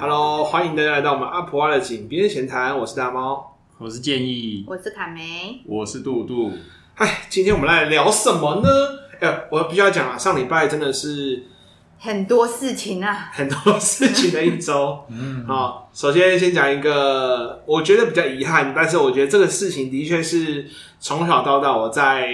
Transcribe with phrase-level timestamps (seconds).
[0.00, 6.50] Hello，欢迎大家来到我们阿普蛙的井边闲谈，我是大猫，我是建议，我是卡梅，我是杜杜。
[6.94, 8.70] 哎，今天我们来聊什么呢？
[9.20, 11.42] 哎，我必须要讲啊，上礼拜真的是
[11.98, 15.04] 很多事情啊，很多事情的一周。
[15.12, 20.64] 嗯，好，首先先讲一个，我觉得比较遗憾，但是我觉得这个事情的确是
[21.00, 22.30] 从小到大我在。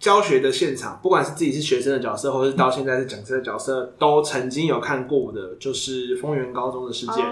[0.00, 7.22] 教学的现场，不管是自己是学生的角色，或是到现在是讲师的角色，都曾经有看过的，就是丰原高中的事件。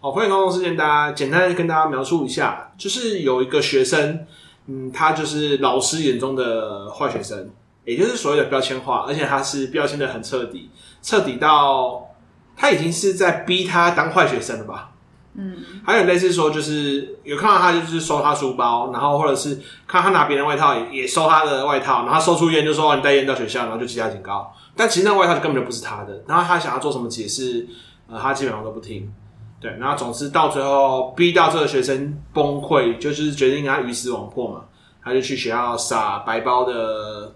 [0.00, 4.26] 哦，丰原高中事件，大家简单跟大家描述一下，就是有一个学生，
[4.66, 7.48] 嗯，他就是老师眼中的坏学生，
[7.86, 10.68] 也就是所谓的标签化，而且他是标签的很彻底，
[11.00, 12.06] 彻底到
[12.54, 14.91] 他已经是在逼他当坏学生了吧。
[15.34, 24.52] 嗯，还有类似说，就是有看到他就是收他书包，然后或者是看他拿别人外套也也收他的外套，然后他收出烟就说你带烟到学校，然后就记他警告。
[24.76, 27.66] 但其实那外套就根本就不是他的，然后他想要做什么解释，
[28.08, 29.10] 呃，他基本上都不听。
[29.58, 34.64] 对，然后总之到最后逼到这个学生崩溃，就是决定跟他鱼死网破嘛，
[35.02, 37.32] 他就去学校撒白包的，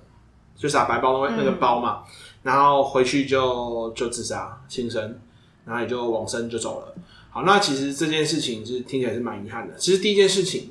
[0.57, 5.19] 就撒白包的那个包嘛，嗯、然后回去就就自杀轻生，
[5.65, 6.95] 然后也就往生就走了。
[7.37, 9.75] 好，那其实这件事情是听起来是蛮遗憾的。
[9.77, 10.70] 其实第一件事情，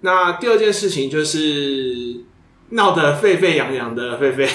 [0.00, 2.24] 那第二件事情就是
[2.70, 4.48] 闹得沸沸扬扬的狒狒。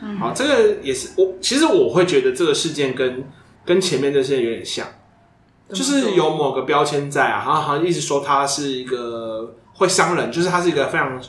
[0.00, 3.24] 嗯， 好，这个也是我其实我会觉得这个事件跟
[3.64, 4.86] 跟前面这些有点像，
[5.70, 11.20] 就是有某个标签在啊，好像好像一直说它是一个会伤人，就是它是一个非常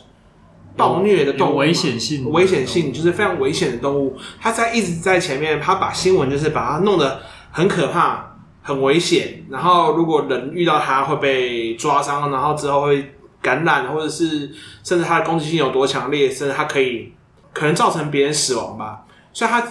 [0.76, 4.16] 暴虐的动物，危险性，危险性就是非常危险的动物。
[4.40, 8.27] 它在一直在前面，它把新闻就是把它弄得很可怕。
[8.68, 14.52] 很危险，然后如果人遇到它会被抓伤，然后之后会感染，或者是
[14.84, 17.14] 甚至它的攻击性有多强烈，甚至它可以
[17.54, 19.06] 可能造成别人死亡吧。
[19.32, 19.64] 所以它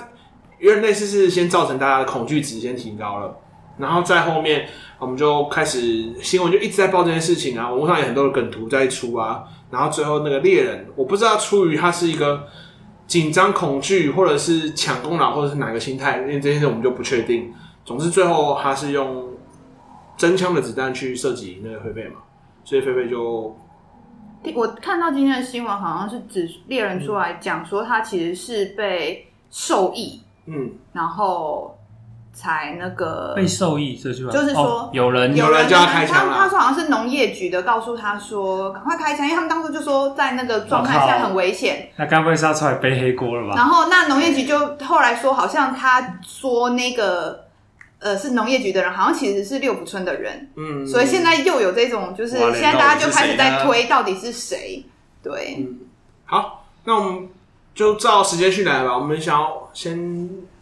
[0.59, 3.37] 有点类似是先造成大家的恐惧值先提高了，
[3.77, 4.67] 然后在后面
[4.99, 12.49] 我们就开始新闻就一直在报这件事情啊，网络上有很多的梗图在出啊，然后最后那个猎人，我不知道出于他是一个
[13.07, 17.53] 紧张恐惧，或者是抢功劳，或者是哪个心态，因为这件事我们就不确定。
[17.87, 19.31] 总之，最后他是用
[20.19, 22.17] 真枪的子弹去射击那个菲菲嘛，
[22.65, 23.57] 所以菲菲就……
[24.55, 31.73] 我看到今天的新闻，好像是指猎人出来讲说，他其实是被授意，嗯，然后。
[32.39, 41.89] 才那个被授意这句话，就是说、哦、有人有人叫他开枪，他他说好像是农业局的告诉他说赶快开枪，因为他们当初就说在那个状态下很危险。
[41.97, 43.55] 那该不会是要出来背黑锅了吧？
[43.57, 47.46] 然后那农业局就后来说，好像他说那个
[47.99, 50.51] 呃是农业局的人，好像其实是六福村的人。
[50.57, 54.85] 嗯，所以现在又有这种，就是现在大家就开始在推到底是谁？
[55.23, 55.79] 对、嗯，
[56.25, 57.29] 好，那我们。
[57.77, 58.97] 就照时间序来吧。
[58.97, 59.95] 我们想要先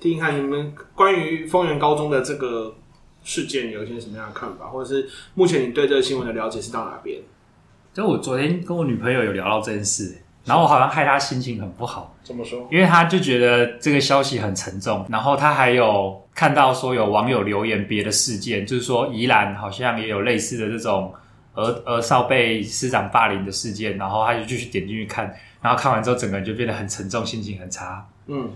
[0.00, 2.74] 听一看你们关于丰原高中的这个
[3.22, 7.20] 事件有一些什么样的看法，或者是目前你对这个新闻的了解是到哪边？
[7.92, 12.14] 就我昨天跟我女朋友有聊到这件事，然后我好像害他心情很不好。
[12.22, 12.66] 怎么说？
[12.70, 21.12] 因为他就觉得这个消息很沉重，然后他还有看到说有网友留言别的事件，就是说宜兰好像也有类似的这种
[21.54, 25.34] 儿儿少被师长霸凌的事件，然后他就继续点进去看。
[25.60, 28.50] 然后看完之后，整个人就变得很沉重，心情很差，嗯，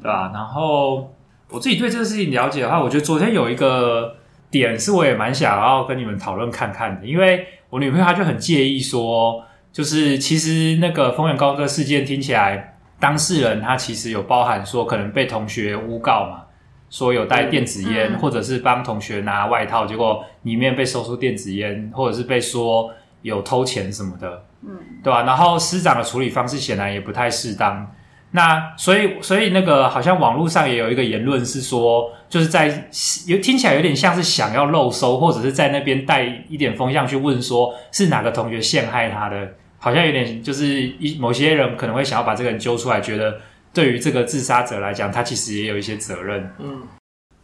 [0.00, 0.30] 对吧？
[0.32, 1.12] 然后
[1.48, 4.14] 我自己对这个事情了解的话，我觉得昨天有一个
[4.48, 16.42] 点是我也蛮想要跟你们讨论看看的，因为我女朋友她就很介意说，就是其实那个丰原高中事件听起来，当事人他其实有包含说可能被同学诬告嘛，
[16.90, 22.90] 说有带电子烟，或者是帮同学拿外套，结果里面被搜出电子烟，或者是被说
[23.22, 24.44] 有偷钱什么的。
[24.64, 25.22] 嗯，对吧、啊？
[25.24, 27.90] 然后师长的处理方式显然也不太适当。
[28.34, 32.88] 那所以，所以那个好像网络上也有一个言论是说，就是在
[33.26, 39.54] 有听起来有点像是想要漏收，或者是在那边带一点风向去问，说是哪个同学陷害他的？
[39.82, 43.38] 好像有点就是一某些人可能会想要把这个人揪出来，觉得
[43.74, 46.50] 对于这个自杀者来讲，他其实也有一些责任。
[46.58, 46.82] 嗯，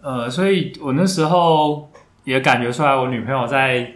[0.00, 1.90] 呃，所以我那时候
[2.24, 3.92] 也感觉出来，我女朋友在。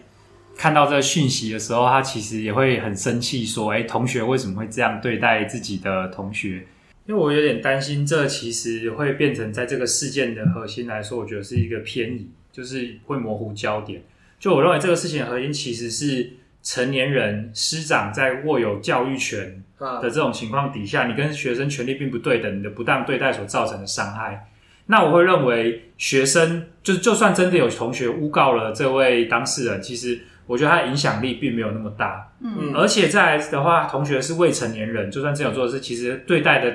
[0.55, 6.63] 看到这个讯息的时候，她其实也会很生气，说：“哎，同学为什么会这样对待自己的同学？”
[7.09, 14.03] 因为我有点担心，这其实会变成在这个事件的核心来说，我觉得是一个偏移，就是会模糊焦点。
[14.39, 16.31] 就我认为，这个事情的核心其实是
[16.63, 24.49] 成年人师长在握有教育权的这种情况底下，你跟学生权利并不对等，你的不当对待所造成的伤害。
[24.87, 30.21] 那我会认为，学生就就算真的有同学诬告了这位当事人，其实。
[30.45, 32.29] 我觉得他的影响力并没有那么大。
[32.41, 36.75] 嗯，而且再来的话，同学是未成年人，就算这样做的是，其实对待的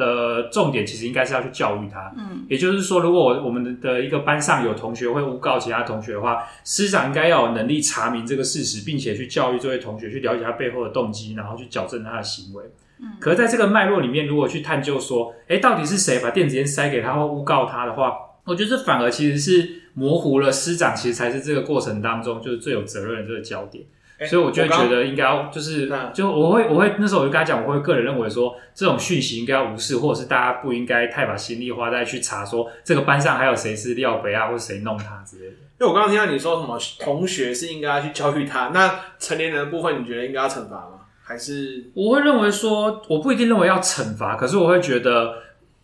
[0.00, 2.12] 的重点其实应该是要去教育他。
[2.16, 12.64] 嗯，也就是说，如果我我们的一个班上有同学会诬告其他同学的话，师长应该要有能力查明这个事实，并且去教育这位同学，去了解他背后的动机，然后去矫正他的行为。
[12.98, 18.14] 嗯，可是在这个脉络里面，如果去探究说，哎，到底是谁把电子烟塞给他或诬告他的话，
[18.44, 23.84] 我觉得这反而其实是模糊了师长其实才是这个过程当中就是最有责任的这个焦点。
[24.28, 35.56] 所以我就觉得应该要就是就我会我会那时候我就跟他讲，我会个人认为说这种讯息应该要无视，或者是大家不应该太把心力花在去查说这个班上还有谁是廖北啊，或者谁弄他之类的。
[35.80, 40.98] 因为我刚刚听到你说什么同学是应该要去教育他，那成年人的部分你觉得应该要惩罚吗？
[41.22, 45.32] 还是我会认为说，我不一定认为要惩罚，可是我会觉得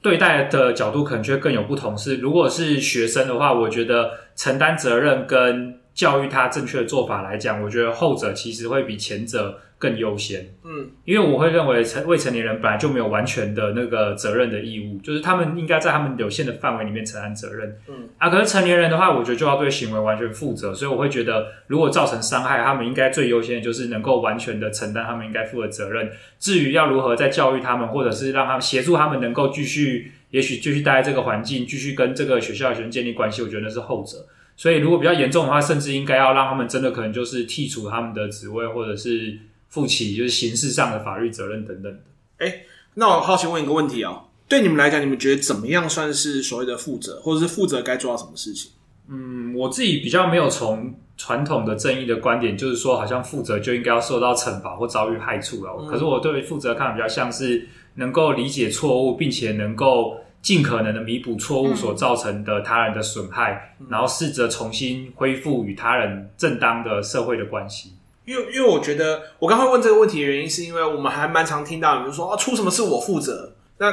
[0.02, 1.96] 对待的角度可能就会更有不同。
[1.96, 9.58] 是如果是学生的话，我觉得承担责任跟教育他正确的做法来讲，我觉得后者其实会比前者。
[9.78, 26.10] 更优先，嗯，因为我会认为成未成年人本来就没有完全的那个责任的义务，就是他们应该在他们有限的范围里面承担责任，嗯啊，可是成年人的话，我觉得就要对行为完全负责，所以我会觉得，如果造成伤害，他们应该最优先的就是能够完全的承担他们应该负的责任。
[26.38, 34.24] 至于要如何再教育他们，或者是让他们协助他们能够继续，也许继续待在这个环境，继续跟这个学校的学生建立关系，我觉得那是后者。
[34.56, 39.38] 所以如果比较严重的话，甚至应该要让他们真的可能就是剔除他们的职位，或者是。
[39.68, 41.98] 负起就是刑事上的法律责任等等的。
[42.38, 48.70] 哎、欸，那我好奇问一个问题哦，对你们来讲，你们觉得怎么样算是所谓的负责，或者是负责该做到什么事情？
[49.08, 55.76] 嗯，我自己比较没有从传统的正义的观点，就是说好像负责就应该要受到惩罚或遭遇害处了。
[55.80, 67.94] 嗯、可是我对于负责看比较像是能够理解错误，并且能够尽可能的弥补错误所造成的他人的损害，嗯、然后试着重新恢复与他人正当的社会的关系。
[68.24, 73.54] 因为，因为我觉得我刚会问这个问题的原因，是因为我们还蛮常听到，比如说啊，出什么事我负责。
[73.78, 73.92] 那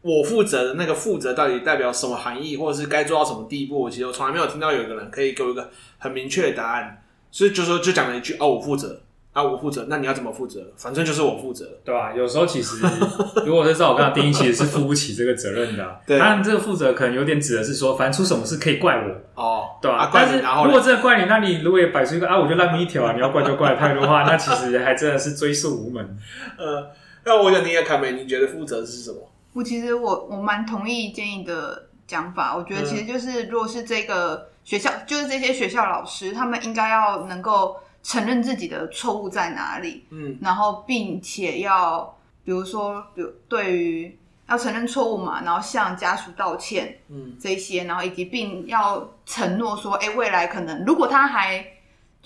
[0.00, 3.90] 我负责的那个负责到底代表什么含义，或者是该做到什么地步？
[3.90, 5.68] 其实我从来没有听到有一个人可以给我一个
[5.98, 7.02] 很明确的答案。
[7.30, 9.02] 所以就说就讲了一句哦，我负责。
[9.32, 10.60] 啊，我负责，那你要怎么负责？
[10.76, 12.12] 反正就是我负责，对吧、啊？
[12.12, 12.84] 有时候其实，
[13.46, 16.00] 如果是照我刚刚定义，其实是负不起这个责任的、啊。
[16.04, 20.04] 对，当然这个负责可能有点指的是说，反正出什么事可以怪我哦，对吧、啊？
[20.06, 26.18] 啊、但是如果真的怪你，那你如果也摆出一个啊，我就烂命一条啊，你要怪就怪态度的话，那其实还真的是追诉无门。
[26.58, 26.90] 呃，
[27.24, 29.30] 那我想听一下凯美，你觉得负责是什么？
[29.52, 37.76] 我其实我我蛮同意建议的讲法，我觉得其实就是，如果是这个学校，就是这些学校老师，他们应该要能够。
[38.02, 44.18] 承认自己的错误在哪里，嗯，然后并且要，比如说，比如对于
[44.48, 51.64] 要承认错误嘛，然后向家属道歉，嗯，这些，然后以及并要承诺说，哎，未来可能如果他还，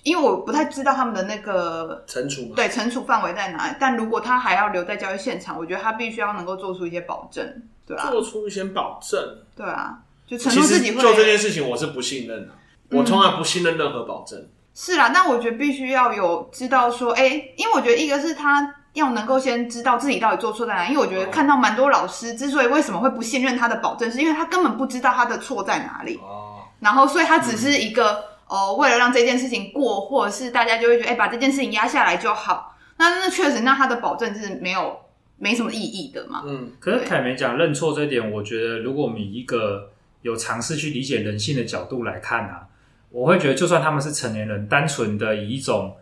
[0.04, 9.20] 因为我不太知道他们的那个惩处嘛，对，惩处范围在哪里，但如果他还要留在教育现场，我觉得他必须要能够做出一些保证，对啊，做出一些保证，
[9.56, 12.54] 对啊，就承诺自己会做这件事情，我是不信任的，
[12.90, 14.46] 嗯、我从来不信任任何保证。
[14.74, 26.18] 是啦，但我觉得必须要有知道说，哎、欸，因为我觉得一个是他要能够先知道自己到底做错在哪，因为我觉得看到蛮多老师之所以为什么会不信任他的保证，是因为他根本不知道他的错在哪里。
[26.22, 26.58] 哦。
[26.80, 32.76] 然后，所以他只是一个、嗯、哦，为了让这件事情过，或者是大家就会觉得，哎、欸，把这件事情压下来就好。
[32.96, 34.98] 那那确实，那他的保证是没有
[35.38, 36.42] 没什么意义的嘛。
[36.44, 36.72] 嗯。
[36.80, 39.90] 可是凯美讲认错这一点，我觉得如果我们以一个
[40.22, 42.66] 有尝试去理解人性的角度来看啊。
[43.14, 45.94] 我会觉得，就算他们是成年人，单纯的以一种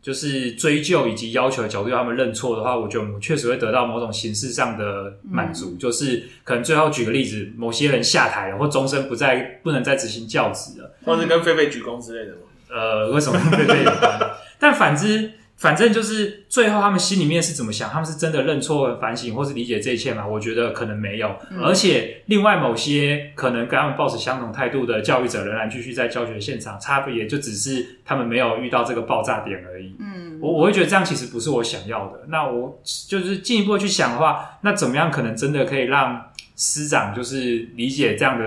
[0.00, 5.72] 就是追究以及要求的角度他们认错的话，我觉得我们确实会得到某种形式上的满足。
[5.72, 12.42] 嗯、就是可能最后举个例子，某些人下台了，或终身不再不能再执行教职了，或是跟狒狒鞠躬之类的吗？
[12.70, 14.20] 呃，为什么跟狒狒有关？
[14.60, 15.32] 但反之。
[15.60, 17.90] 反正就是最后他们心里面是怎么想？
[17.90, 20.26] 他们是真的认错、反省，或是理解这一切吗？
[20.26, 21.36] 我觉得可能没有。
[21.50, 29.94] 嗯、而且另外某些可能跟他们抱持相同态度的教育者，仍然继续在教学现场，差别也就只是他们没有遇到这个爆炸点而已。
[30.00, 32.24] 嗯，我我会觉得这样其实不是我想要的。
[32.28, 36.24] 那我就是进一步去想的话，那怎么样可能真的可以让
[36.56, 38.46] 师长就是理解这样的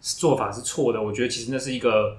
[0.00, 1.02] 做法是错的？
[1.02, 2.18] 我觉得其实那是一个。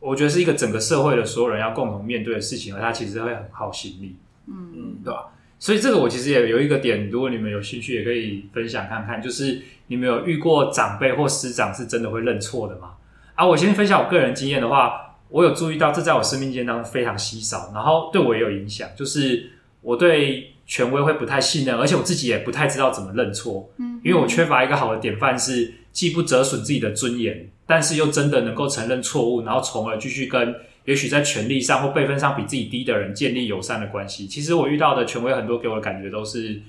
[0.00, 5.28] 我觉得是一个整个社会的所有人要共同面对的事情，而他其实会很耗心力，嗯嗯，对吧？
[5.58, 12.92] 所以这个我其实也有一个点，如果你们有兴趣，也可以分享看看，就是你们有遇过长辈或师长是真的会认错的吗？
[13.34, 19.50] 啊，我先分享我个人经验的话，我有注意到这在我生命经验当中非常稀少，然后对我也有影响，就是
[19.80, 27.48] 我对权威会不太信任，而且我自己也不太知道怎么认错，嗯，因为我缺乏一个好的典范，是既不折损自己的尊严。
[27.66, 34.26] 但是又真的能够承认错误，然后从而继续跟也许在权力上或辈分上比自己低的人建立友善的关系。
[34.26, 36.60] 其实我遇到的权威很多给我的感觉都是，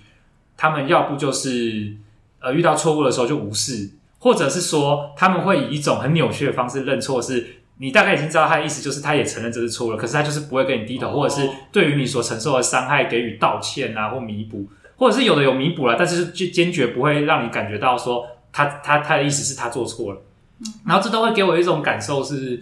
[0.56, 1.94] 他们要不就是
[2.40, 7.46] 呃遇到错误的时候就无视，或者是说他们会以一种很扭曲的方式认错，是
[7.78, 14.66] 你大概已经知道他的意思，就是他也承认这是错误了，可是他就是不会跟你低头，或者是对于你所承受的伤害给予道歉啊或弥补，
[14.96, 18.26] 或者是有的有弥补了，但是就坚决不会让你感觉到说
[18.58, 20.22] 他他他的意思是他做错了，
[20.86, 22.62] 然后这都会给我一种感受是。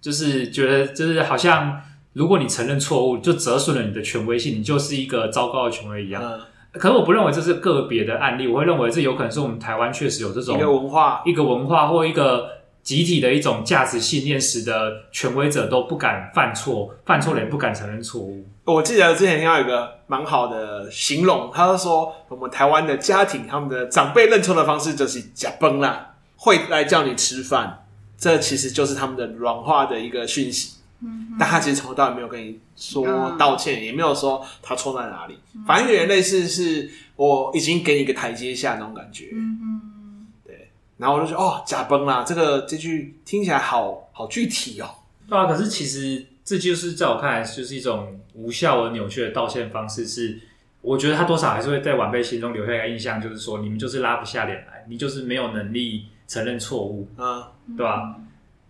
[0.00, 6.22] 就是觉得，就是好像如果你承认错误，就折损了你的权威性，你就是一个糟糕的权威一样。
[6.22, 6.40] 嗯、
[6.74, 12.48] 可是我不认为这是个别的案例，我会认为这有可能是我们台湾确实有这种一个文化，一个文化或一个
[12.80, 18.46] 集体的一种价值信念，使得权威者都不敢犯错，犯错了也不敢承认错误。
[18.72, 27.86] 我记得之前听到有一个蛮好的形容，他就说我们台湾的家庭，他们的长辈认错的方式就是假崩啦，会来叫你吃饭。
[28.18, 40.26] 这其实就是他们的软化的一个讯息，嗯、但他其实从头到尾没有跟你说道歉，嗯、也没有说他错在哪里，嗯、反正有点类似是我已经给你一个台阶下那种感觉，嗯哼。
[40.44, 44.90] 对，然后我就说哦，假崩啦，这个这句听起来好好具体哦，
[45.28, 50.38] 对啊，可是其实这就是在我看来就是一种无效而扭曲的道歉方式，是
[50.80, 56.06] 我觉得他多少还是会在晚辈心中留下一个印象，就是说你们就是拉不下脸来，你就是没有能力。
[56.28, 57.42] 承认错误，嗯，
[57.74, 58.14] 对吧？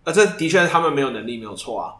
[0.04, 1.90] 啊，这的确他们没有能力，没有错啊，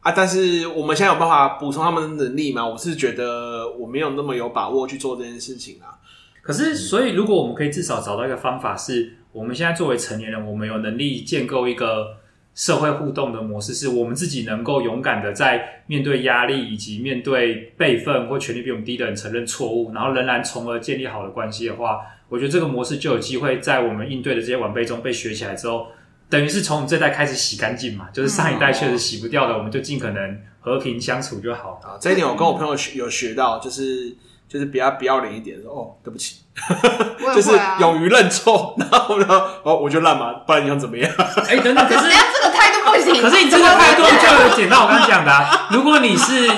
[0.00, 0.10] 啊！
[0.10, 2.66] 但是我们现在有办法补充他们的能力吗？
[2.66, 5.94] 我是觉得我没有那么有把握去做这件事情啊。
[6.42, 12.16] 可是，所以如果我们可以至少找到一个方法，是我们现在作为成年人，我们有能力建构一个
[12.54, 22.00] 社会互动的模式，是我们自己能够勇敢的在面对压力以及面对辈分或权力比我们低的人承认错误，然后仍然从而建立好的关系的话。
[22.28, 25.88] 我觉得这个模式就有机会在我们应对的这些晚辈中被学起来之后，
[26.28, 31.98] 等于是从我们这代开始洗干净嘛，就是上一代确实洗不掉的，我们就尽可能和平相处就好啊。
[32.00, 34.10] 这一点我跟我朋友学有学到，就是
[34.48, 36.43] 就是比较不要脸一点，说哦对不起，
[37.34, 39.26] 就是勇于认错，然后呢
[39.62, 41.10] 哦我就烂嘛，不然你想怎么样？
[41.48, 46.50] 哎等等，可是 这个态度不行，可是你这个态度就有点到我刚刚讲的啊，如果你是。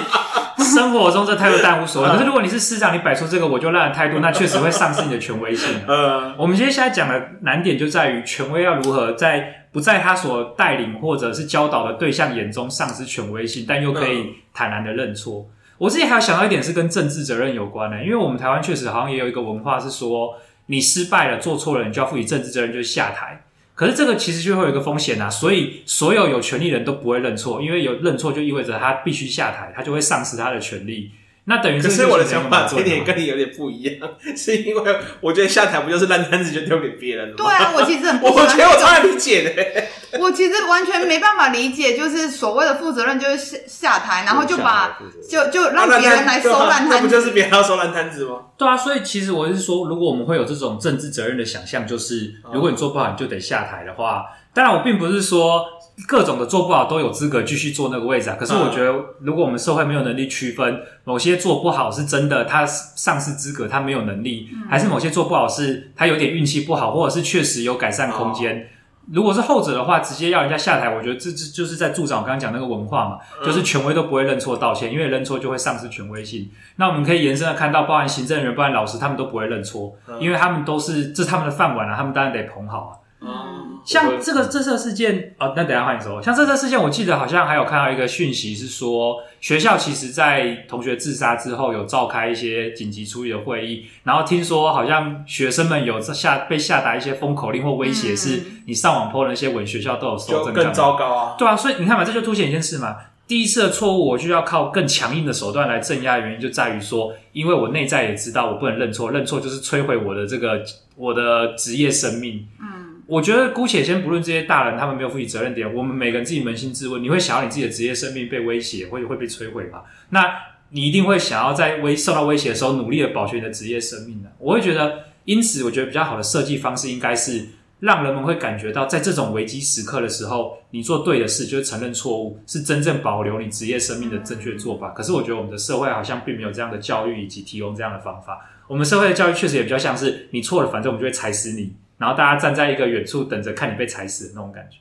[0.58, 5.68] 生活中这态度当然无所谓， 可是如果你是师长，你摆出这个我就烂的态度，那确实会丧失你的权威性。
[5.86, 15.46] 呃，我们今天现在讲的难点就在于权威要如何在不在他所带领或者是教导的对象眼中丧失权威性，但又可以坦然的认错。
[15.78, 20.34] 我自己还有想到一点是跟政治责任有关的，因为我们台湾确实好像也有一个文化是说，
[20.66, 23.44] 你失败了做错了，你就要负起政治责任，就是下台。
[23.74, 31.10] 可是这个其实就会有一个风险啊，所以所有有权利人都不会认错，因为有认错就意味着他必须下台，他就会丧失他的权利。
[31.48, 37.44] 那等于是，可是我的想法这点跟你有点不一样， 是因为我觉得下台不就是烂摊子就丢给别人了吗？
[37.44, 39.84] 对啊，我其实很不 我觉得我超难理解的。
[40.18, 44.98] 我其实完全没办法理解，就是所谓的负责任就是下下台，然后就把
[45.30, 48.40] 就就让别人来收烂摊子，那不就是别人要收烂摊子吗？
[48.58, 55.64] 对啊，所以其实我是说，如果我们会有这种政治责任的想象，就是如果你做不好，你就得下台的话，当然我并不是说。
[56.06, 58.36] 各种的做不好都有资格继续坐那个位置啊！
[58.38, 68.68] 可是我觉得，如果我们社会没有能力区分某些做不好是真的他丧失资格，他没有能力，还是某些做不好是他有点运气不好，或者是确实有改善空间。
[69.12, 76.50] 如果是后者的话，直接要人家下台，我觉得这这就是在助长我刚刚讲那个文化嘛，就是权威都不会认错道歉，因为认错就会丧失权威性。
[76.74, 82.90] 那我们可以延伸的看到，包含行政人员、包含老师，他们都不会认错，因为他们都是这是他们的饭碗啊，他们当然得捧好啊。
[83.18, 86.20] 嗯，像这个这次事件哦，那等一下换你说。
[86.20, 100.52] 像这次事件，我记得好像还有看到一个讯息是说，学校其实在同学自杀之后有召开一些紧急处理的会议，然后听说好像学生们有下被下达一些封口令或威胁，是你上网 po 的那些文，学校都有收证。
[100.52, 101.34] 更糟糕啊！
[101.38, 102.96] 对啊，所以你看嘛，这就凸显一件事嘛。
[103.26, 110.62] 第一次的错误，我就要靠更强硬的手段来镇压，原因就在于说，因为我内在也知道我不能认错，认错就是摧毁我的这个
[110.94, 112.46] 我的职业生命。
[112.60, 112.75] 嗯。
[113.06, 119.82] 我觉得姑且先不论这些大人他们没有负起责任点，我们每个人自己扪心自问：你会想要你自己的职业生命被威胁，或者会被摧毁吗？
[120.10, 120.26] 那
[120.70, 124.32] 你一定会想要在威受到威胁的时候，努力的保全你的职业生命的。
[124.38, 127.46] 我会觉得，因此我觉得比较好的设计方式应该是
[127.78, 134.90] 让人们会感觉到，在这种危机时刻的时候，你做对的事就是承认错误，是真正保留你职业生命的正确做法。
[134.90, 138.44] 可是我觉得我们的社会好像并没有这样的教育以及提供这样的方法。
[138.66, 141.72] 我们社会的教育确实也比较像是你错了，反正我们就会踩死你。
[141.98, 144.78] 然后大家站在一个远处等着看你被踩死的那种感觉。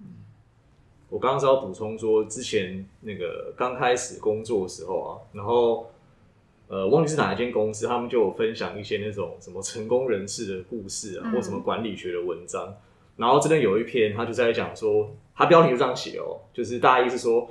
[0.00, 0.06] 嗯，
[1.08, 5.90] 我刚刚是要补充说，之前那个刚开始工作的时候啊，然后
[6.68, 12.74] 呃，忘记是哪一间公司，他们就有分享一些那种什么成功人士的故事啊，嗯、或什么管理学的文章。
[13.16, 17.48] 然后这边有一篇，他就在讲说，他标题就这样写哦，就是大意是说，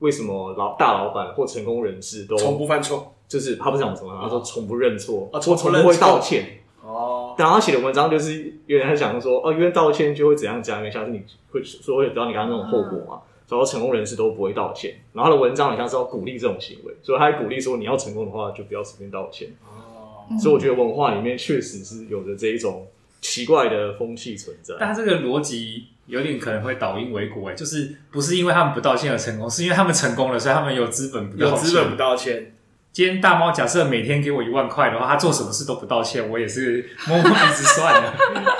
[0.00, 3.14] 为什么老大老板或成功人士都从不犯错？
[3.26, 6.58] 就是他不是讲什么，他说从不认错，哦，从不会道歉。
[6.82, 13.20] 哦，然后他写的文章就是有人在讲说，哦，因为道歉就会怎样讲，因为像是你会说会得到你刚刚那种后果嘛。
[13.48, 19.50] 所以成功人士都不会道歉，然后他的文章好像是要鼓励这种行为，所以他还鼓励说你要成功的话就不要随便道歉。
[19.64, 22.88] 哦，所以我觉得文化里面确实是有着这一种
[23.20, 24.74] 奇怪的风气存在。
[24.80, 31.50] 但这个逻辑有点可能会倒因为果，哎，就是不是因为他们不道歉而成功，是因为他们成功了，所以他们有资本不道歉。
[31.50, 32.55] 有资本不道歉。
[32.96, 38.14] 今天大猫假设每天给我一万块的话，他做什么事都不道歉，我也是摸摸鼻子算了。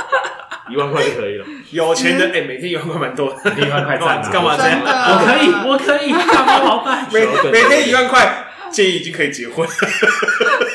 [0.71, 4.55] 一万块就可以了，有钱的哎、欸，每天一万块蛮多，一万块赚干嘛？
[4.55, 4.83] 这样？
[4.85, 9.67] 我可以，我可以，大猫老板， 每每天一万块，建议已经可以结婚，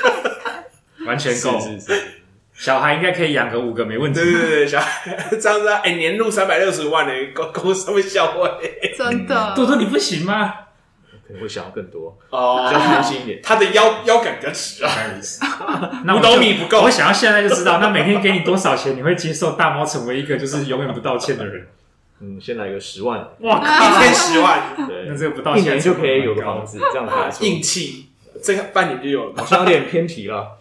[1.05, 2.01] 完全够，是是是，
[2.55, 4.19] 小孩应该可以养个五个没问题。
[4.19, 8.57] 对对对，小孩这样子，哎、欸，年入三百六十万呢，公公司会笑话，
[8.97, 10.51] 真的，多多你不行吗？
[11.31, 13.39] 可能会想要更多哦，比较贪心一点。
[13.41, 14.91] 他的腰腰杆比较直啊，
[16.03, 16.81] 那 五斗米不够。
[16.81, 21.67] 我想要现在就知道，那每天给你多少钱，你会接受大猫成为一个就是永远不道歉的人？
[22.23, 28.09] 嗯，先来个十万，哇靠，一天十万，对，那这个不道歉一年就可以有个房子，这样子硬气，
[28.43, 30.57] 这个半年就有了，好像有点偏题了。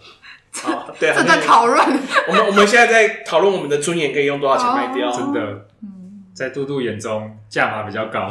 [0.64, 1.78] 啊，对，正在讨论。
[2.28, 5.10] 我们我们现在在讨论我们的尊严可以用多少钱卖掉？
[5.12, 5.66] 真的，
[6.34, 8.28] 在嘟嘟眼中价码比较高。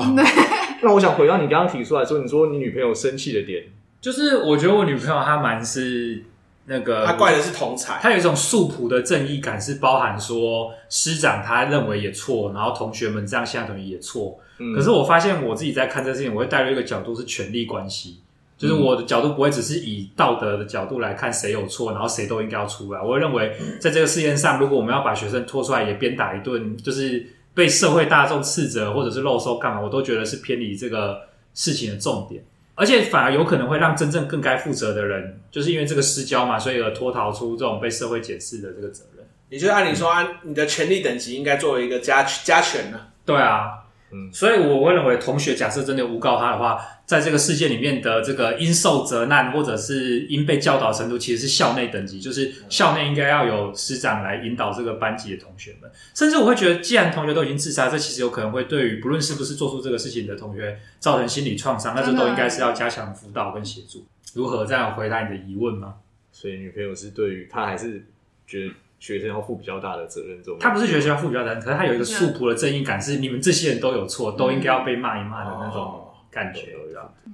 [0.81, 3.63] 那我想回到你刚刚提出来说，你说你女朋友生气的点，
[3.99, 6.23] 就是我觉得我女朋友她蛮是
[6.65, 14.39] 那个，她怪的是同才，她有一种素朴的正义感，是包含说师长他认为也错，然后同学们这样相等于也错。
[14.59, 18.19] 嗯、可是我发现我自己在看这事情，我会带入一个角度是权力关系，
[18.57, 23.01] 就是我的角度不会只是以道德的角度来看谁有错，然后谁都应该要出来。
[23.01, 27.25] 我会认为在这个事件上，如果我们要把学生拖出来也鞭打一顿，就是。
[27.53, 31.21] 被社会大众斥责，或者是漏收干嘛，我都觉得是偏离这个
[31.53, 32.43] 事情的重点，
[32.75, 39.25] 而且反而有可能会让真正更该负责的人，就是因为这个失焦嘛，所以而脱逃出这种被社会检视的这个责任。
[39.49, 42.99] 也就是按理说，按你的权力等级应该作为一个加加权呢？
[43.25, 43.85] 对啊。
[44.11, 55.91] 嗯，所以我会认为，同学假设真的诬告他的话，在这个事件里面的这个因受责难，或者是因被教导程度，其实是校内等级，就是校内应该要有师长来引导这个班级的同学们。
[56.15, 64.05] 甚至我会觉得，既然同学都已经自杀，这其实有可能会对于不论是不是做出这个事情的同学造成心理创伤，那就都应该是要加强辅导跟协助。
[64.33, 65.95] 如何这样回答你的疑问吗？
[66.31, 68.05] 所以女朋友是对于他还是
[68.47, 68.73] 觉得？
[68.99, 76.75] 学生要负比较大的责任，这种他不是学生要负比较大的责任，可是他有一个素朴的正义感，是你们这些人都有错，都应该要被骂一骂的那种感觉。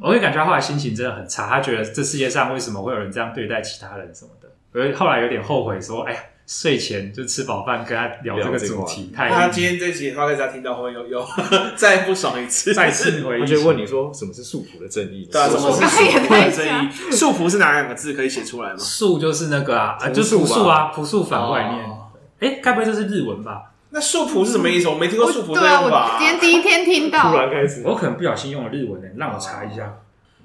[0.02, 11.26] 我会感觉他后来心情真的很差，他觉得这世界上为什么会有人这样对待其他人什么的，而后来有点后悔，说：“哎呀，睡前就吃饱饭跟他聊这个主题。”太他今天这集话给大家听到后又又
[11.76, 16.92] 再不爽一次，再次回忆，他就问你说：“什么是束缚的正义？”对啊，什么是束缚的正义？
[17.16, 18.78] 束缚是哪两个字可以写出来吗？
[18.78, 21.86] 素就是那个啊，就是朴素啊，朴素反外面。
[22.42, 23.72] 哎，该不会这是日文吧？
[23.92, 24.90] 那束缚是什么意思？
[24.90, 26.18] 我没听过束缚这样吧？
[26.20, 30.00] 今天第一天听到，突然开始，我可能不小心用了日文呢，让我查一下。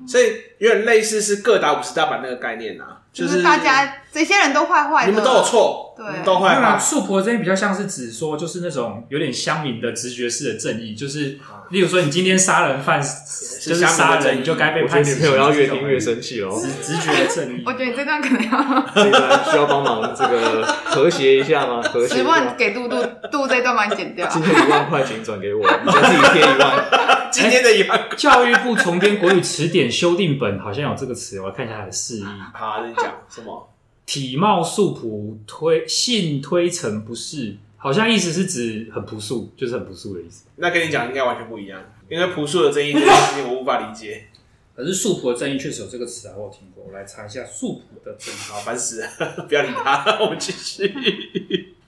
[0.07, 6.79] 所以有点类似是各打五十大板那个概念啊，就是大家这些人都坏坏，你们都有错，对，都坏坏。
[6.79, 15.23] 素朴的正义比较像是指说，就是那种有点乡民的直觉式的正义，就是例如说，你今天杀人犯就是杀人，你就该被判死刑。
[15.23, 17.63] 女朋友要越听越生气哦，直直觉的正义。
[17.67, 21.83] 我觉得你这段可能要这段需要帮忙这个和谐一下吗？
[21.83, 22.17] 和谐。
[22.17, 22.97] 十万给杜杜
[23.31, 24.27] 杜这段帮你剪掉。
[24.29, 26.85] 今天一万块钱转给我，你再自己贴一万。
[27.31, 32.25] 今天的一万，教育部重编国语词典修订本好像有这个词，我来看一下它的释义。
[32.55, 33.70] 好，你讲什么？
[34.11, 40.47] 体貌素朴，推性推陈不是，好像意思是指很朴素，就是很朴素的意思。
[40.57, 44.27] 那跟你讲应该完全不一样，因为朴素的正义这件事情我无法理解。
[44.75, 46.85] 可是素朴的正义确实有这个词啊，我有听过。
[46.89, 48.37] 我来查一下素朴的正义。
[48.49, 49.09] 好，烦死了，
[49.47, 50.93] 不要理他，我们继续。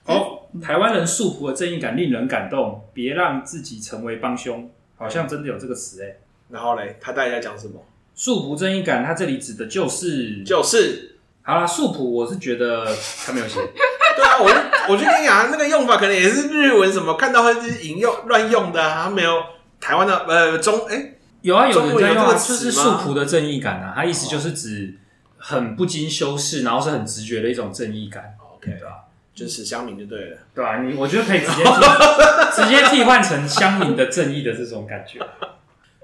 [0.05, 4.71] 哦，台湾人素朴的正义感令人感动，别让自己成为帮凶。
[4.95, 7.83] 好像真的有这个词诶，然后嘞，他到底在讲什么？
[8.15, 11.12] 素朴正义感，他这里指的就是就是
[11.43, 12.87] 好啦，素朴，我是觉得
[13.25, 13.59] 他没有写。
[14.15, 19.43] 对啊，我就我就跟你讲，那个用法可能也是日文什么看到会是引用乱用的啊，他没有
[19.81, 24.97] 台湾的呃中哎、欸、有啊，有人在用啊，就是素朴的正义感啊，他意思就是指
[25.37, 28.35] 很不经修饰，然后是很直觉的一种正义感。
[28.55, 29.03] OK，对吧？
[29.35, 31.63] 就是乡民就对了，对啊，你我觉得可以直接
[32.53, 35.19] 直接替换成乡民的正义的这种感觉。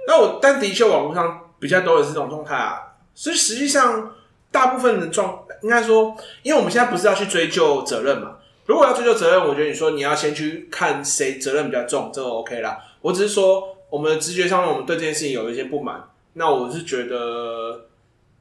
[0.07, 2.81] 那我但的确网络上比较多的是这种状态啊，
[3.13, 4.11] 所以实际上
[4.51, 8.37] 大部分的状应该说，因为我们现在不是要去追究责任嘛。
[8.65, 12.77] 如果要追究责任，我觉得你说你要先去看谁责任比较重，这个 OK 啦。
[13.01, 16.03] 我只是说我们的直觉上面，我们对这件事情有一些不满。
[16.33, 17.87] 那我是觉得，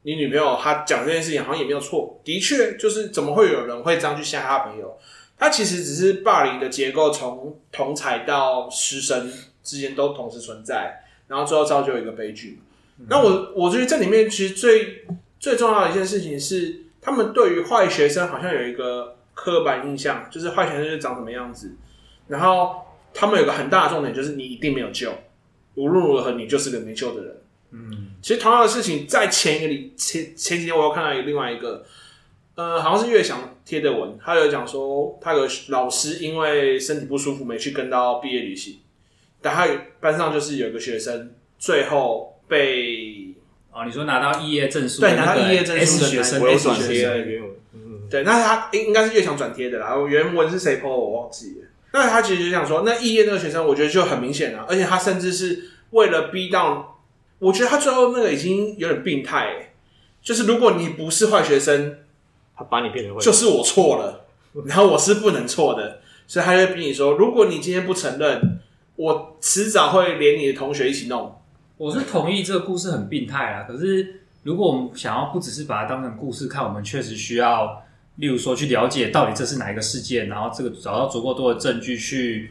[0.03, 2.21] 你女朋友她讲这件事情好像也没有错。
[2.23, 4.99] 的确，就是怎么会有人会这样去吓她朋友？
[5.39, 12.61] 她其实只是霸凌的结构，从同侪到师生之间都同时存在，然后最后造就一个悲剧。
[13.09, 15.07] 那我我觉得这里面其实最
[15.39, 21.77] 最重要的一件事情是，他们对于坏学生好像有一个刻板印象，就是坏学生就是长什么样子。
[22.27, 22.83] 然后
[23.15, 25.13] 他们有个很大的重点，就是你一定没有救，
[25.75, 27.37] 无论如何你就是个没救的人。
[27.71, 31.85] 嗯，其实同样的事情在前一个里前前几天我又看到另外一个，
[32.55, 38.79] 呃，好像是月翔贴的文，他有讲说他有老师因为身体不舒服没去跟到毕业旅行，
[39.41, 39.69] 但他
[40.01, 43.08] 班上就是有个学生最后被
[43.79, 47.07] 哦，你说拿到毕业证书，对，拿到毕业证书的学生，我有转贴，
[47.75, 51.69] 嗯，对，那他应应该是越想转贴的啦，原文是谁 po 我忘记了。
[51.93, 56.99] 那他其实就想说，那肄业那个学生，我觉得就很明显了，而且他甚至是为了逼到，
[57.39, 59.71] 我觉得他最后那个已经有点病态，
[60.21, 61.99] 就是如果你不是坏学生，
[62.57, 64.27] 他把你变成坏，就是我错了，
[64.67, 68.59] 然后我是不能错的，所以他就逼你说，如果你今天不承认，
[68.97, 71.38] 我迟早会连你的同学一起弄。
[71.79, 77.83] 我是同意这个故事很病态啊，可是如果我们想要不只是把它当成故事看，我们确实需要。
[78.17, 82.51] 例如说，去了解到底这是哪一个事件，然后这个找到足够多的证据去，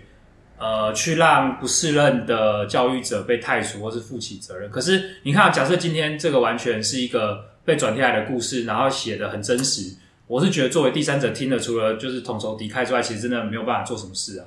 [0.57, 4.71] 呃，去让不适任的教育者被汰除或是负起责任。
[4.71, 9.93] 可是你看，假设今天这个完全是一个被转贴来的故事，然后写的很真实，
[10.27, 14.45] 我是觉得作为第三者听了，除了就是同仇敌忾之外，其实真的没有办法做什么事啊。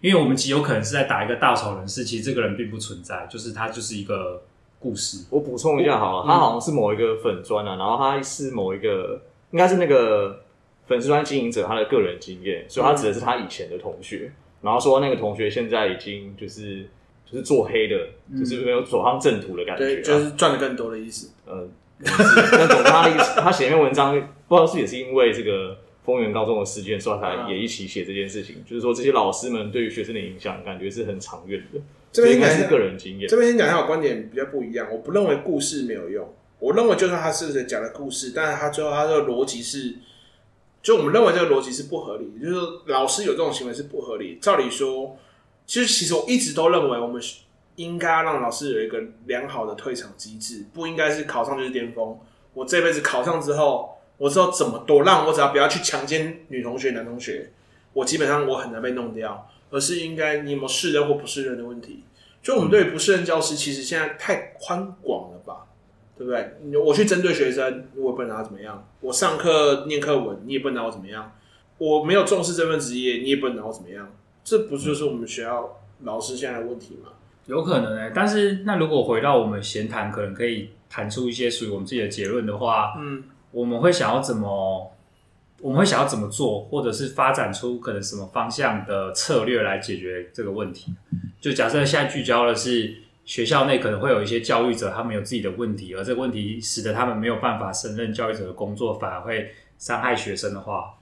[0.00, 4.42] 因为我们极有可能是在打一个大吵人士，其实这个人并不存在，就是他就是一个
[4.78, 5.26] 故事。
[5.30, 10.40] 我补充一下好了，他好像是某一个粉砖啊，然后他是某一个，应该是那个。
[10.86, 14.32] 粉丝专经营者他的个人经验，所以他指的是他以前的同学，嗯、
[14.62, 16.82] 然后说那个同学现在已经就是
[17.24, 17.96] 就是做黑的，
[18.28, 21.30] 嗯、就是没有走上正途的感觉，对，就是赚的更多的意思。
[21.46, 23.40] 嗯，那懂他的意思。
[23.40, 25.78] 他写那篇文章，不知道是也是因为这个
[26.10, 28.56] 丰原高中的事件，所以他才也一起写这件事情。
[28.58, 31.80] 嗯、就是说这些老师们对于学生的影响，感觉是很长远的。
[32.12, 33.28] 这边应该是个人经验。
[33.28, 34.88] 这边先讲一下，我观点比较不一样。
[34.90, 39.94] 我不认为故事没有用，我认为就算他是讲的故事，但是他最后他的逻辑是。
[40.82, 44.38] 就我们认为这个逻辑是不合理，就是说老师有这种行为是不合理。
[44.40, 45.14] 照理说，
[45.66, 47.22] 其实其实我一直都认为，我们
[47.76, 52.18] 应该让老师有一个良好的退场机制，不应该是考上就是巅峰。
[52.54, 57.50] 我这辈子考上之后，我知道怎么多让，我只要不要去强奸女同学、男同学，
[57.94, 59.48] 我基本上我很难被弄掉。
[59.72, 62.02] 而是应该你有没有适任或不适任的问题。
[62.42, 65.64] 就我们对不适任教师，其实现在太宽广了吧？
[66.18, 66.76] 对不对？
[66.76, 68.84] 我去针对学生，我也不能拿他怎么样。
[69.00, 71.32] 我上课念课文，你也不能拿我怎么样。
[71.78, 74.12] 我没有重视这份职业，你也不能拿我怎么样。
[74.42, 77.10] 这不就是我们学校老师现在的问题吗？
[77.46, 83.22] 有可能诶、欸，但是那如果回到我们闲谈，可能可以谈出一些属于我们自己的结论的话，嗯，
[83.52, 84.92] 我们会想要怎么？
[85.60, 90.94] 我们会想要怎么做，或者是发展出可能什么方向的策略来解决这个问题？
[91.40, 93.02] 就假设现在聚焦的是。
[93.22, 100.94] 学校内可能会有一些教育者，他们有自己的问题，而这个问题使得他们没有办法胜任教育者的工作，反而会伤害学生的话，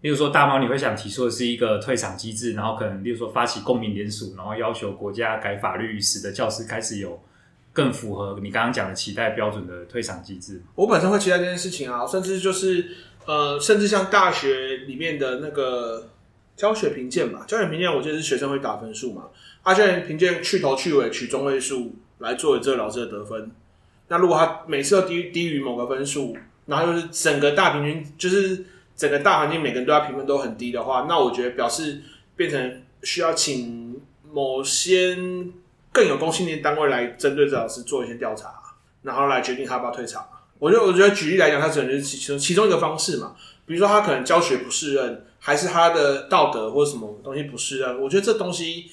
[0.00, 7.22] 例如说大猫，你会想提出的是一个退场机制，然后可能例如说发起公民联署，然后要求国家改法律，使得教师开始有
[7.74, 10.62] 更符合你刚刚讲的期待标准的退场机制。
[10.74, 12.86] 我本身会期待这件事情啊，甚至就是
[13.26, 16.08] 呃，甚至像大学里面的那个
[16.56, 19.24] 教学评鉴嘛，教学评鉴，我觉得是学生会打分数嘛。
[19.64, 23.50] 阿教练凭借去头去尾取中位数来作为这个老师的得分。
[24.08, 32.02] 那如果他每次都低低于某个分数，然后又是整个大平均，就是整个大环境每个人对他评分都很低的话，那我觉得表示
[32.36, 33.98] 变成需要请
[34.30, 35.16] 某些
[35.94, 38.52] 更有公信力的单位来针对这老师做一些调查，
[39.00, 40.28] 然后来决定他要不要退场。
[40.58, 43.34] 我就，我觉得举例来讲，他只能是其中其中一个方式嘛。
[43.64, 47.98] 比如说他可能教学不适任，还是他的道德或者什么东西不适任。
[48.02, 48.90] 我觉得这东西。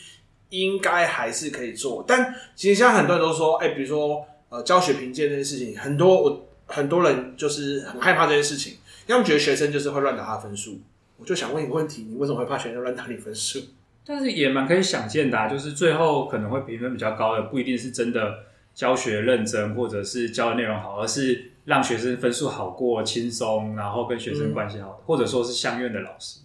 [0.51, 10.81] 应该还是可以做，但其实现在很多人都说，哎、比如说呃，教学评鉴这件事情，很多我很多人就是很害怕这件事情，因为他们觉得学生就是会乱打他分数。
[11.15, 13.59] 我就想问一个问题，你为什么会怕学生乱打你分数？
[14.05, 18.39] 但是也蛮可以想见的、啊，就是最后可能会评分比较高的，不一定是真的
[18.73, 26.39] 教学认真，或者是教的内容好，而是让学生分数好过轻松，然后跟学生关系好，或者说是相愿的老师。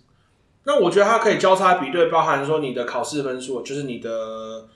[0.64, 4.68] 那我觉得它可以交叉比对，包含说你的考试分数，就是你的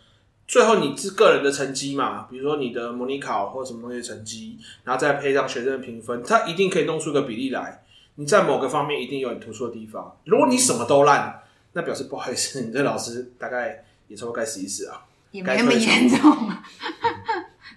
[0.48, 7.82] 最后你自个人的成绩嘛，比如说你的模拟考或什么东西的成绩，然后再配上学生的评分，它一定可以弄出个比例来。
[8.14, 10.16] 你在某个方面一定有你突出的地方。
[10.24, 15.06] 如果你什么都烂，那表示不好意思，你这老师大概也差不多该死一死啊。
[15.30, 16.50] 也没那么严重。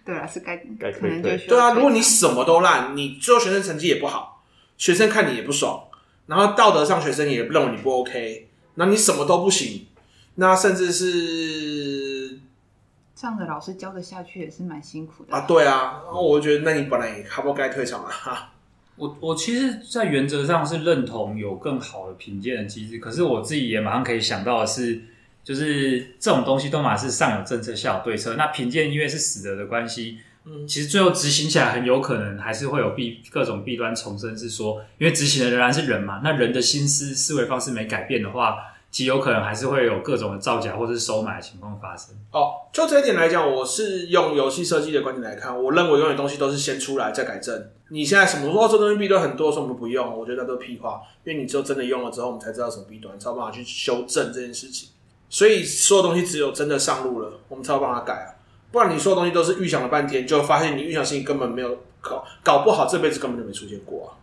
[0.04, 4.44] 对啊，是该该可能就对啊，如果你什么都烂，你最后学生成绩也不好，
[4.76, 5.84] 学生看你也不爽，
[6.26, 9.86] 然后道德上学生也认为你不 OK，那你什么都不行，
[10.36, 12.40] 那甚至是
[13.16, 15.42] 这样的老师教得下去也是蛮辛苦的啊。
[15.42, 18.53] 对啊，然后我觉得那你本来也差不多该退场了哈。
[18.96, 25.02] 我我其实，在原则上是认同有更好的评鉴的机制，可是我自己也马上可以想到的是，
[25.44, 28.36] 就是这种东西都嘛是上有政策下有对策。
[28.36, 34.38] 那评鉴因为是死的的关系，嗯，其实最后执行起来很有可能还是会有弊各种弊端重生。
[34.38, 38.58] 是说，因为执行的仍然是人嘛，那人的心思思维方式没改变的话，
[38.94, 42.16] 极有可能还是会有各种的造假或者是收买的情况发生。
[42.32, 47.70] 哦，就这一点来讲，我是用游戏设计的观点来看，我认为永远东西都是先出来再改正。
[47.90, 54.90] 你现在什么说这东西弊端很多，说我们不用，我觉得那都屁话，因为你只有真的用了之后，我们才知道什么弊端，才有办法去修正这件事情。
[55.28, 58.30] 所以所有东西只有真的上路了，我们才有办法改啊。
[58.72, 64.22] 不然你所有东西都是预想了半天，就发现你预想事情根本没有搞，搞不好这辈子根本就没出现过啊。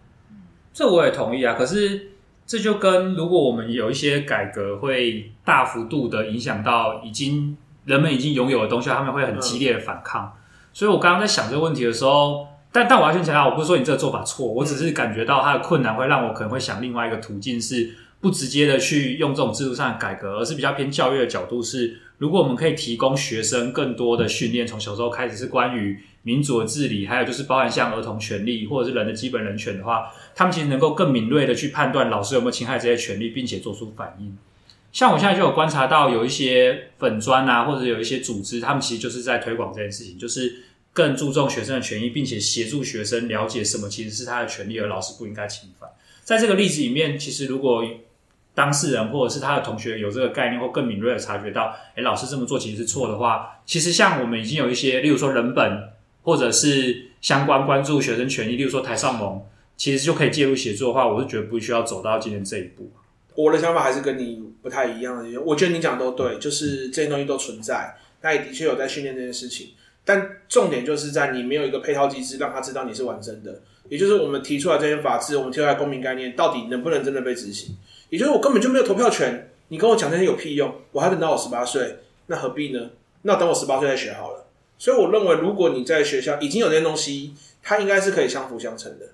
[0.73, 2.10] 这我也同意啊，可是。
[2.51, 10.25] 这就跟如果我们有一些改革会大幅度的影响到已经人们已经拥有的东西，他们会很激烈的反抗。
[10.25, 10.35] 嗯、
[10.73, 17.89] 所以我刚刚在想这个问题的时候，但但我要先强调，我不是说你这个做法错，我只是感觉到它的困难会让我可能会想另外一个途径，是
[18.21, 25.99] 不直接的去用这种制度上的改革，而是比较偏教育的角度是，如果我们可以提供学生更多的训练，从小时候开始是关于。
[26.23, 34.37] 民主的治理，还有就是包含像儿童权利或者是人的基本人权的话，他们其实能够更敏锐的去判断老师有没有侵害这些权利，并且做出反应。
[34.93, 40.57] 像我现在就有观察到有一些粉专啊，或者有一些组织，他们其实就是在推广这件事情，就是
[40.93, 45.89] 更注重学生的权益，并且协助学生了解什么其实是他的权利，而老师不应该侵犯。
[46.23, 47.83] 在这个例子里面，其实如果
[48.55, 55.91] 当事人或者是他的同学有这个概念，或更敏锐的察觉到，哎，老师这么做其实是错的话，其实像我们已经有一些，例如说人本。
[56.23, 59.43] 或者是相关关注学生权益，例如说台上盟，
[59.75, 62.93] 其实就可以介入协作的话，我是觉得不需要走到今天这一步。
[63.35, 69.69] 我的想法还是跟你不太一样的，我觉得你讲的都对，就是这些东西都存在，那也的确有在训练这件事情，
[70.05, 77.75] 但重点就是在你没有一个配套机制让他知道你是完整的，也就是我们提出来这些法制，我们提出来公民概念，到底能不能真的被执行？
[78.11, 80.75] 也就是我根本就没有投票权，你跟我讲这些有屁用？
[80.93, 81.97] 我还等到我十八岁，
[82.27, 82.91] 那何必呢？
[83.23, 84.47] 那等我十八岁再学好了。
[84.79, 89.07] 所以我认为，如果你在学校已经有这些东西，它应该是可以相辅相成的。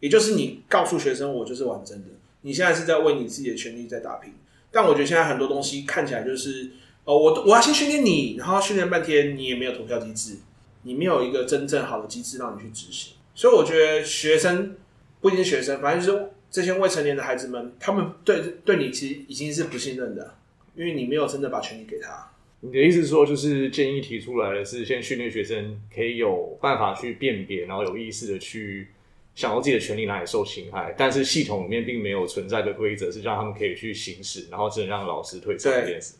[0.00, 2.04] 也就是你告诉学生，我就是完整的。
[2.42, 4.34] 你现在是在为你自己的权利在打拼。
[4.70, 6.70] 但我觉得现在很多东西看起来就是，
[7.04, 10.36] 哦，我我要先训练你，然后训练半天，你也没有投票机制，
[10.82, 13.14] 你没有一个真正好的机制让你去执行。
[13.34, 14.76] 所以我觉得学生
[15.22, 20.38] 不一定是学生，反正就是这些未成年的孩子们，他们对对你其实已经是不信任的，
[20.74, 22.30] 因为你没有真的把权利给他。
[22.60, 28.88] 你的意思是说，就是建议提出来的是，先训练学生可以有办法去辨别，然后有意识的去
[29.34, 36.14] 想到自己的权利哪里受侵害，但是系统里面并没有存在的规则是让他们可以去行使，然后只能让老师退场这件事。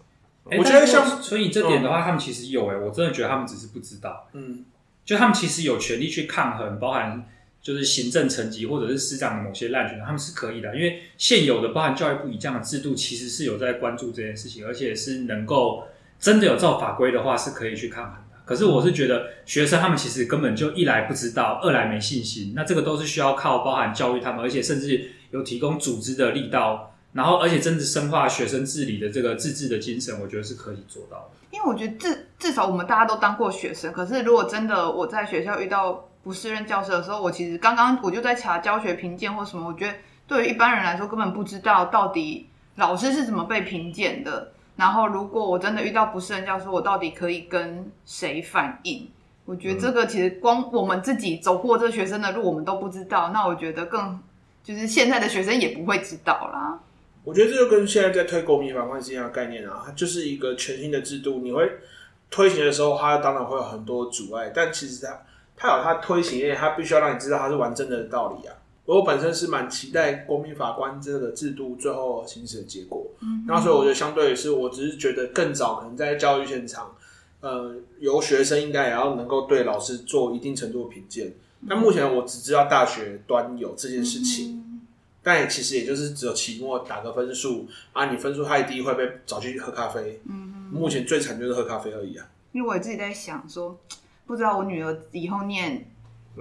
[0.45, 4.29] 我觉得像，所以这点的话，他们其实有诶、欸，我真的觉得他们只是不知道。
[4.35, 4.67] 嗯，
[5.03, 7.27] 就他们其实有权利去抗衡，包含
[7.67, 15.83] 就是行政层级或者是师长的某些滥权，他们是可以的，因为现有的包含教育部以这样的制度，其实是有在关注这件事情，而且是能够。
[16.19, 18.41] 真的有照法规的话，是可以去抗衡的。
[18.47, 22.55] 可是我是觉得学生他们其实根本就一来不知道，二来没信心。
[22.57, 31.37] 那这个都是需要靠包含教育他们，而且甚至有提供组织的力道，然后而且真的深化学生治理的这个自治的精神，我觉得是可以做到的。
[31.51, 33.93] 因为我觉得至至少我们大家都当过学生。
[33.93, 39.95] 可是如果真的我在学校遇到不适任教师的时候，我其实刚刚我就在查教学评鉴或什么，我觉得
[40.27, 44.51] 对于一般人来说根本不知道到底老师是怎么被评鉴的。
[44.75, 49.09] 然后，如果我真的遇到不适任教师，我到底可以跟谁反映？
[49.45, 53.29] 我觉得这个其实光我们自己走过这学生的路，我们都不知道。
[53.29, 54.19] 那我觉得更
[54.65, 56.81] 就是现在的学生也不会知道啦。
[57.23, 61.39] 我觉得这就跟现在在推国民法官是一样的概念啊，它就是一个全新的制度。
[61.39, 61.71] 你会
[62.33, 65.17] 推行的时候，它当然会有很多阻碍，但其实它
[65.57, 68.55] 它有它推行，因为它必须要让你知道它是完整的道理啊。
[68.85, 76.95] 我本身是蛮期待国民法官这个制度最后行使的结果，嗯，那所以我觉得相对是，我只是觉得更早可能在教育现场，
[77.41, 81.33] 呃，由学生应该也要能够对老师做一定程度的评鉴。
[81.69, 84.81] 但目前我只知道大学端有这件事情，嗯，
[85.21, 90.21] 但其实也就是只有期末打个分数啊，你分数太低会被找去喝咖啡。
[90.29, 92.25] 嗯，目前最惨就是喝咖啡而已啊。
[92.53, 93.77] 因为我自己在想说，
[94.27, 95.87] 不知道我女儿以后念。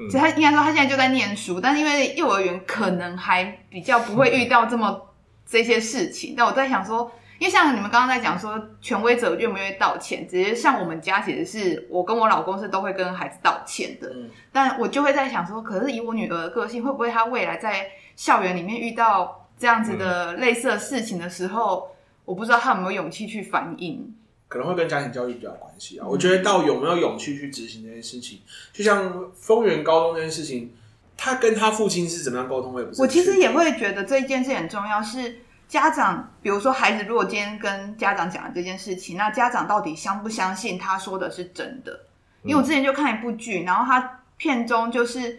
[0.09, 5.01] 其实她应该说她现在就在念书，但是因为幼儿园可能还比较不会遇到这么
[5.45, 6.33] 这些事情。
[6.35, 21.95] 但我在想说，因为像你们刚刚在讲说权威者愿不愿意道歉，只是像我们家其实是我跟我老公是都会跟孩子道歉的，嗯、但我就会在想说，可是以我女儿的个性，会不会她未来在校园里面遇到这样子的类似的事情的时候，嗯、
[22.25, 24.13] 我不知道她有没有勇气去反应。
[24.55, 26.07] 可能会跟家庭教育比较有关系啊。
[26.07, 28.39] 我觉得到有没有勇气去执行这件事情，
[28.71, 30.73] 就像丰原高中这件事情，
[31.17, 33.03] 他跟他父亲是怎么样沟通，我也不知道。
[33.03, 35.03] 我其实也会觉得这一件事很重要。
[35.03, 42.05] 是家长，比如说孩子，如果今天跟家长讲了这件事情，那家长到底相不相信他说的是真的？
[42.43, 45.37] 因为我之前就看一部剧，然后他片中就是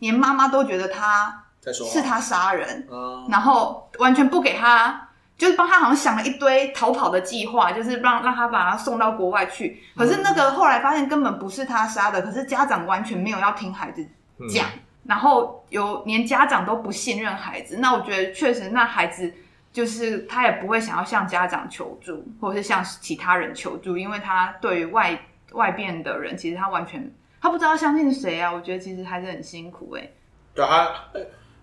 [0.00, 2.86] 连妈妈都觉得他是他杀人，
[3.30, 5.07] 然后完全不给他。
[5.38, 9.80] 就是帮他好像想了一堆逃跑的计划，就是让让他把他送到国外去。
[9.96, 14.04] 可是那个后来发现根本不是他杀的，可是家长完全没有要听孩子
[14.52, 17.76] 讲，嗯、然后有连家长都不信任孩子。
[17.76, 19.32] 那我觉得确实，那孩子
[19.72, 25.16] 就是他也不会想要向家长求助，或者是向其他人求助，因为他对于外
[25.52, 27.08] 外边的人，其实他完全
[27.40, 28.52] 他不知道相信谁啊。
[28.52, 30.12] 我觉得其实还是很辛苦哎、欸。
[30.52, 30.88] 对啊，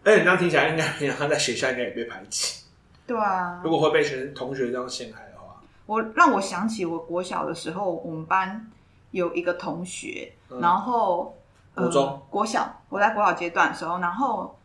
[0.05, 2.63] 哎，你这样听起来应该他在学校应该也被排挤。
[3.07, 8.65] 对啊，如果会被学同学这样陷害的话，我让我想起我国小的时候，我们班
[9.11, 11.37] 有一个同学，嗯、然后
[11.75, 14.57] 国中、呃、国小，我在国小阶段的时候，然后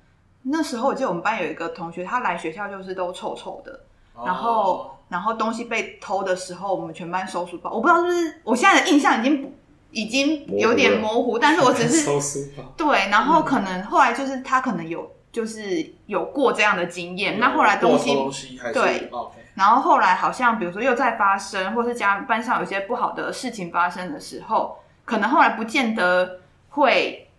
[0.44, 3.80] 那时候我记得我们班有一个同学，他来学校就是都臭臭的，
[4.14, 9.54] 哦、然后然后东西被偷的时候，我们全班收书包，我不知道是不是我现在的印象已经
[9.90, 15.10] 已经有点模糊， 模糊但是我只是 收书包，对，然后可能后来就是他可能有。
[15.32, 18.12] 就是有过这样的经验，那后来东西，
[18.72, 19.30] 对，Okay.
[19.54, 26.40] 然后后来好像比如说又再发生，或是家班上有些不好的事情发生的时候，可能后来不见得
[26.70, 27.30] 会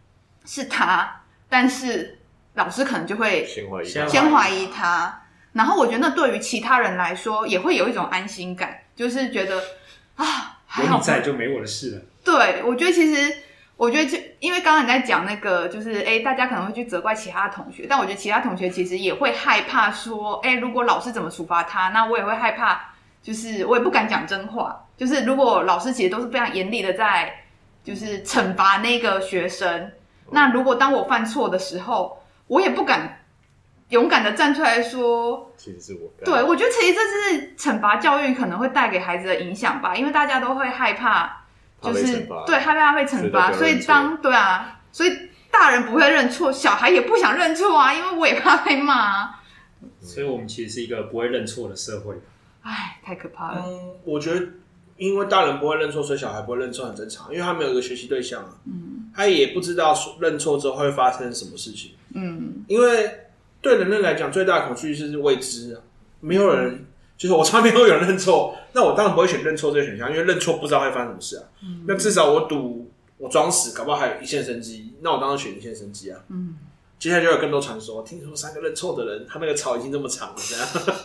[0.45, 2.19] 是他，但是
[2.53, 9.61] 老师可能就会先怀疑先怀疑他，然后我觉得那对于其他人来说也会有一种安心感，就是觉得
[10.15, 12.01] 啊，还好有你在就没我的事了。
[12.23, 13.35] 对，我觉得其实。
[13.81, 22.79] 我觉得就因为刚刚你在讲那个，就是哎，大家可能会去责怪其他同学，但我觉得其他同学其实也会害怕说，哎，如果老师怎么处罚他，那我也会害怕，
[23.23, 24.85] 就是我也不敢讲真话。
[24.95, 27.33] 就是如果老师其实都是非常严厉的在，
[27.83, 29.91] 就是惩罚那个学生，
[30.29, 33.23] 那如果当我犯错的时候，我也不敢
[33.89, 36.23] 勇敢的站出来说，其实是我。
[36.23, 41.40] 对，我觉得其实这是惩罚教育可能会带给孩子的影响吧，因为大家都会害怕。
[41.81, 45.09] 就是对害怕被惩罚，所以当对啊，所以
[45.49, 49.41] 大人不会认错，小孩也不想认错啊，因为我也怕被骂啊。
[49.99, 52.15] 所以我们其实是一个不会认错的社会。
[52.61, 53.63] 哎，太可怕了。
[53.65, 54.45] 嗯，我觉得
[54.97, 58.49] 因为大人不会认错，所以小孩不会认错很正常，因为他没有一个学习对象啊。
[58.65, 61.91] 嗯，他也不知道认错之后会发生什么事情。
[62.13, 63.11] 嗯，因为
[63.59, 65.81] 对人类来讲，最大的恐惧是未知啊，
[66.19, 66.85] 没有人。
[67.21, 71.43] 嗯就是我从来没有有人认错，那我当然不会选认错这个选项，因为认错不知道会发生什么事啊。
[71.61, 76.19] 嗯、那至少我赌我装死，搞不好还有一线生机，那我当然选一线生机啊。
[76.29, 76.57] 嗯，
[76.97, 80.97] 接下来就有更多传说，听说三个认错的人，他那个草已经这么长了，这样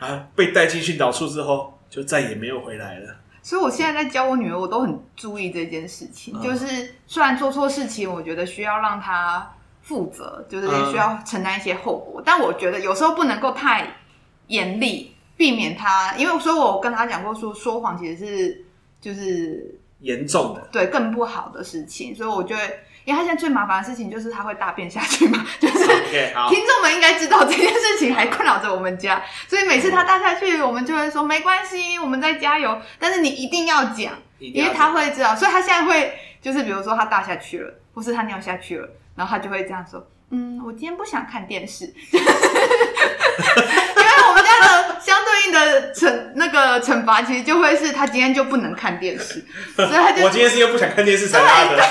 [0.00, 3.16] 啊，被带进训导处之后，就再也没有回来了。
[3.42, 13.98] 所以我现在在教我女儿，我都很注意这件事情，嗯、就是虽然做错事情，我觉得需要让她负责，就是也需要承担一些后果，嗯、但我觉得有时候不能够太
[14.46, 15.12] 严厉。
[15.36, 18.64] 避免他，因为所以我跟他讲过说，说说谎其实是
[19.00, 22.14] 就是严重的，对，更不好的事情。
[22.14, 22.62] 所以我觉得，
[23.04, 32.80] 因为他现在最麻烦的事情就是他会大便下去嘛， 就是听众们应该知道这件事情还困扰着我们家，所以每次他大下去，我们就会说没关系，我们再加油。
[32.98, 41.92] 但是你一定要讲，因为他会知道，所以他现在会就是比如说他大下去了，或是他尿下去了，然后他就会这样说：“嗯，我今天不想看电视。
[45.50, 51.82] ”相对应的惩那个惩罚，其实就会是他今天就不能看电视，所以他就我今天是因为不想看电视才拉的，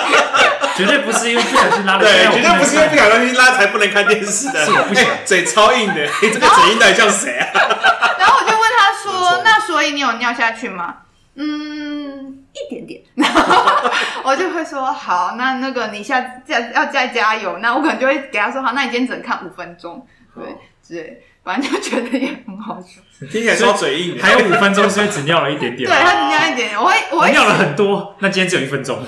[0.76, 7.48] 绝对不是因为不小心拉的，对，绝对不是因为不小心拉才不能看电视的，是我不想，嘴超硬的，你这个嘴硬到底像谁啊？
[8.18, 10.96] 然后我就问他说：“那所以你有尿下去吗？”
[11.36, 13.02] 嗯，一点点。
[13.16, 13.90] 然 后
[14.22, 20.44] 我就会说：“好，那那个你下再要再加油。”那我可能就会给他说：“好，那你今天只能看五分钟。”对，
[20.88, 21.22] 对。
[21.44, 24.18] 反正就觉得也很好笑，听起来说嘴硬。
[24.18, 25.88] 还有五分钟，所以只尿了一点点。
[25.88, 28.98] 对，他只尿一点点，我会我会尿了很多，那今天只有一分钟，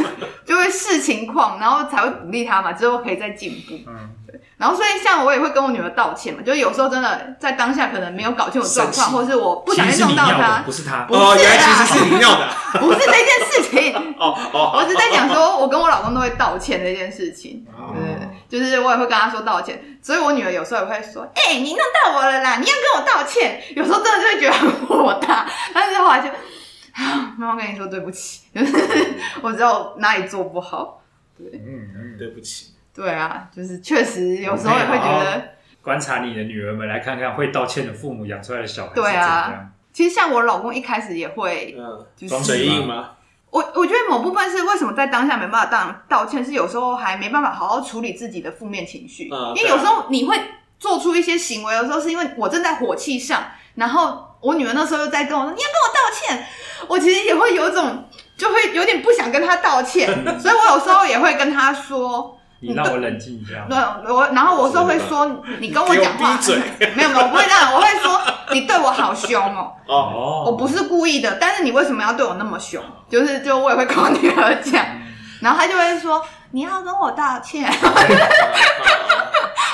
[0.44, 3.78] 就会会视情况，然后才会鼓励他嘛，之后可以再进步。
[3.86, 4.40] 嗯，对。
[4.56, 12.48] 然后所以像我也会跟我女儿道歉嘛，就是有时候真的在当下可能没有搞清楚状况，或是我不小心弄到她，不是他，哦，原来其实是你要的，
[12.80, 13.94] 不是这件事情。
[14.18, 17.64] 哦哦，我是在讲说，我跟我老公都会道歉这件事情。
[17.94, 26.28] 对，就是我也会跟他说道歉，所以我女儿有时候也会说：“哎、欸，你弄到我了啦，你要跟我道歉。”有时候真的就会觉得很火大，但是后来就。
[27.36, 28.40] 妈妈跟你说对不起，
[29.42, 31.02] 我知道哪里做不好。
[31.36, 32.68] 对，嗯，嗯，对不起。
[32.96, 35.42] 对啊，就是确实有时候也会觉得
[35.82, 38.92] 观察你的女儿们，来看看会道歉的父母养出来的小孩。
[38.94, 43.10] 对啊，其实像我老公一开始也会，嗯，装嘴硬吗？
[43.50, 50.38] 我我觉得某部分是为什么在当下没办法当道歉，是有时候还没办法好好处理自己的负面情绪，嗯，因为有时候你会
[50.78, 53.44] 做出一些行为，有时候是因为我正在火气上，
[53.76, 56.46] 然后我女儿那时候又在跟我说你要跟我道歉。
[56.88, 58.04] 我其实也会有种，
[58.36, 60.06] 就会有点不想跟她道歉，
[60.38, 63.78] 所以我有时候也会跟她说：“你让我冷静一下。”对，
[64.12, 66.38] 我然后我是会说：“你跟我讲话。”
[66.96, 68.20] 没有没有，我不会这样，我会说
[68.52, 69.72] ：“你对我好凶哦。
[69.86, 72.82] ”哦，我不是故意的，但是你为什么要对我那么凶？
[73.08, 74.84] 就是就我也会跟我女儿讲，
[75.40, 77.70] 然后她就会说：“你要跟我道歉。”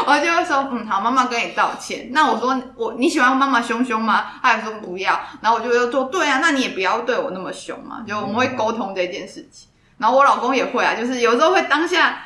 [0.04, 2.08] 我就会说，嗯，好，妈妈跟你道歉。
[2.10, 4.24] 那我说，我你喜欢妈妈凶凶吗？
[4.42, 5.20] 她也说不要。
[5.40, 8.02] 然后我就会说，对啊，那你也不要对我那么凶嘛。
[8.06, 9.68] 就我们会沟通这件事情。
[9.98, 12.24] 然后我老公也会啊，就是有时候会当下，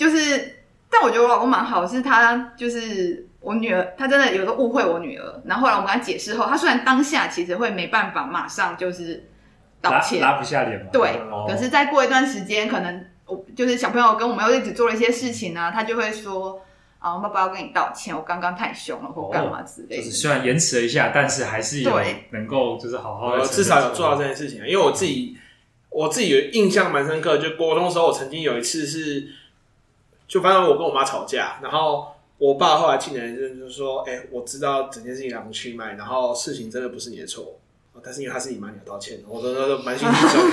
[0.00, 5.42] 就是，但我觉得我老公蛮好，是他就是我女儿，他真的有时候误会我女儿。
[5.44, 9.28] 然后后来我跟他解释后，他虽然当下其实会没办法马上就是
[9.82, 10.86] 道歉，拉，拉不下脸嘛。
[10.90, 16.62] 对，哦、可是再过一段时间，可能我就是小朋友跟我们又一起做了一些事情呢、啊，他就会说。
[17.00, 20.02] 啊，我爸爸要跟你道歉，我刚刚太凶了，或干嘛之类的。
[20.02, 21.98] 就是虽然延迟了一下，但是还是有
[22.32, 24.58] 能够就是好好的，至少有做到这件事情。
[24.58, 25.34] 因为我自己，
[25.88, 29.28] 我自己有印象蛮深刻，就国中的时候，我曾经有一次是，
[30.30, 32.06] 就反正我跟我妈吵架，然后
[32.38, 37.58] 我爸后来进来就是说，哎、欸，我知道整件事情来龙去脉，然后事情真的不是你的错，
[38.00, 40.50] 但是因为他是你妈，你要道歉，我都都蛮心疼。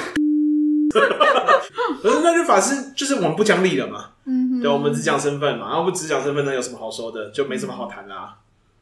[2.01, 7.29] 可是那就法师就是我们不讲理了嘛，嗯，对，我们只讲身份嘛，然后不只讲身份，那有什么好说的？
[7.29, 8.37] 就没什么好谈啦、啊，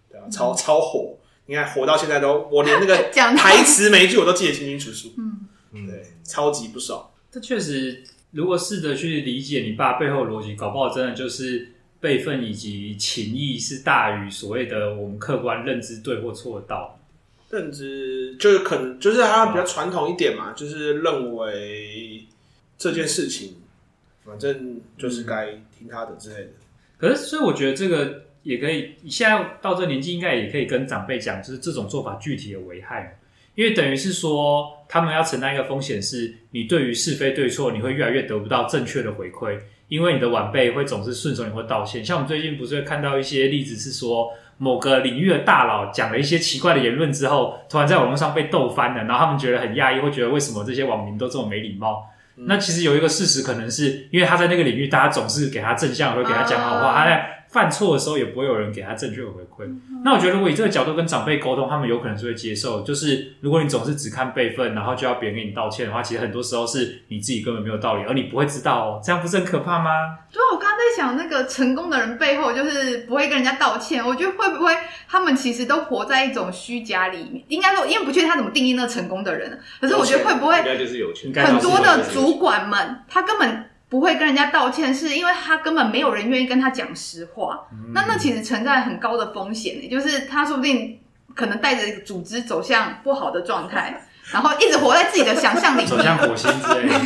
[0.10, 1.18] 对啊，超超火，
[1.48, 2.98] 你看火到现在都，我连那个
[3.36, 5.10] 台词每一句我都记得清清楚楚，
[5.74, 7.10] 嗯，对，超级不爽。
[7.30, 8.02] 这确实，
[8.36, 11.70] 如果试着去理解你爸背后逻辑，搞不好真的就是
[12.02, 17.58] 辈分以及情谊是大于所谓的我们客观认知对或错的道理。
[17.58, 22.26] 认知就是可能就是他比较传统一点嘛，就是认为
[22.78, 23.56] 这件事情
[24.26, 26.50] 反正就是该听他的之类的。
[26.98, 33.18] 可是，所以我觉得这个也可以，现在到这年纪，应该也可以跟长辈讲，就是这种做法具体的危害。
[33.56, 42.06] 因为等于是说，他们要承担一个风险，是你对于是非对错，你会越来越得不到正确的回馈，因为你的晚辈会总是顺手你会道歉。
[42.06, 44.32] 像我们最近不是会看到一些例子，是说。
[44.58, 52.08] 某个领域的大佬讲了一些奇怪的言论之后，突然在网络上被斗翻了，然后他们觉得很讶异，会觉得为什么这些网民都这么没礼貌？
[52.38, 57.45] 嗯、那其实有一个事实，可能是因为他在那个领域，大家总是给他正向，会给他讲好话，他在。
[57.56, 59.66] 犯错的时候也不会有人给他正确的回馈。
[59.66, 62.82] 嗯、那我觉得，如果以这个角度跟长辈沟通，他们有可能是会接受。
[62.82, 69.01] 就是如果你总是只看辈分，然后就要别人给你道歉的话，其实很多时候是你自己根本没有道理，而你不会知道哦。
[69.01, 69.89] 这样不是很可怕吗？
[70.30, 74.06] 对啊，我刚刚在想，那个成功的人背后就是不会跟人家道歉。
[74.06, 74.76] 我觉得会不会
[75.08, 77.41] 他们其实都活在一种虚假里面？
[77.47, 79.58] 应该说，因为不确定他怎么定义那成功的人。
[79.80, 83.70] 可是我觉得会不会应该就是有钱，很多的主管们他根本。
[83.96, 87.66] 不会跟人家道歉，是因为他根本没有人愿意跟他讲实话。
[87.72, 91.00] 嗯、那那其实存在很高的风险，就是他说不定
[91.34, 97.00] 可能带着组织走向不好的状态， 然后一直活在自己的想象里，走向火星之类的。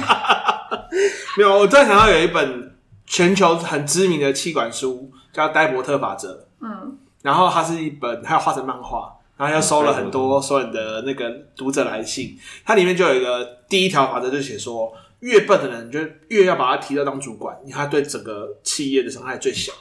[1.38, 2.76] 没有，我突然想到有一本
[3.06, 6.34] 全球很知名的气管书，叫《戴伯特法则》。
[6.62, 12.36] 嗯，然后它是一本，它有画成漫画，然后又收了很多所有的那个读者来信。
[12.66, 14.92] 它里面就有一个第一条法则，就写说。
[15.20, 15.99] 越笨的人，就
[16.30, 19.72] 越要把他提到当主管，因为他对整个企业的伤害最小。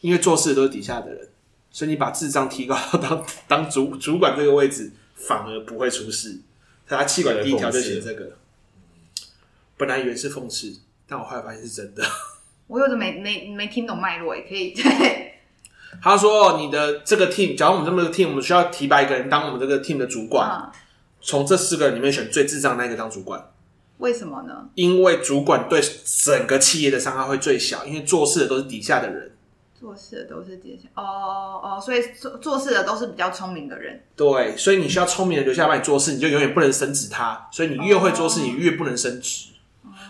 [0.00, 1.28] 因为做事都是底下的人，
[1.70, 6.40] 所以你把智障提高到当当主主管这个位置，反而不会出事。
[6.88, 8.32] 他气管第一条就写这个，
[9.76, 10.74] 本来以为是讽刺，
[11.06, 12.02] 但我后来发现是真的。
[12.66, 14.74] 我有的没没没听懂脉络，也可以。
[16.02, 20.72] 他说：“你的这个 team，假如我们这么个 team，我们需要提拔一个人当我们这个 team 的主管，
[21.20, 23.44] 从、嗯、这四个人里面选最智障的那个当主管。”
[24.00, 24.68] 为什么呢？
[24.74, 29.30] 因为主管对整个企业的伤害会最小，因为做事的都是底下的人。
[29.78, 33.98] 做事的都是底下哦哦，所以做做事的都是比较聪明的人。
[34.14, 37.48] 对，所以你需要聪明的留下来帮你做事，你就永远不能升职他。
[37.50, 39.46] 所以你越会做事，哦、你越不能升职。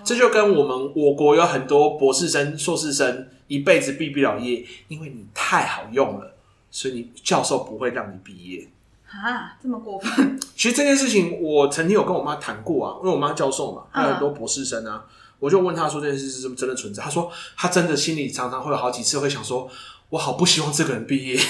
[0.02, 6.34] 这就跟我们我国有很多博士生、硕士生一辈子毕不了业，因为你太好用了，
[6.70, 8.66] 所以你教授不会让你毕业。
[9.10, 10.38] 啊，这么过分！
[10.54, 17.02] 其实这件事情，我曾经有跟我妈谈过啊，因为我妈教授嘛，还有很多博士生啊，嗯、我就问她说这件事是不是真的存在？
[17.02, 19.68] 她说她真的心里常常会有好几次会想说，
[20.10, 21.40] 我好不希望这个人毕业。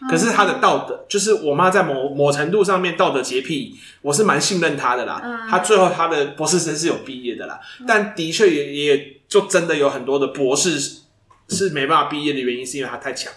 [0.00, 5.20] 嗯、可是他的道德，就是我妈在某某程度上面道德洁癖，我是蛮信任她的啦。
[5.22, 10.80] 嗯、她最后她的博士生是有毕业的啦，嗯、但的确也也就真的有很多的博士
[11.48, 13.32] 是没办法毕业的原因，是因为他太强。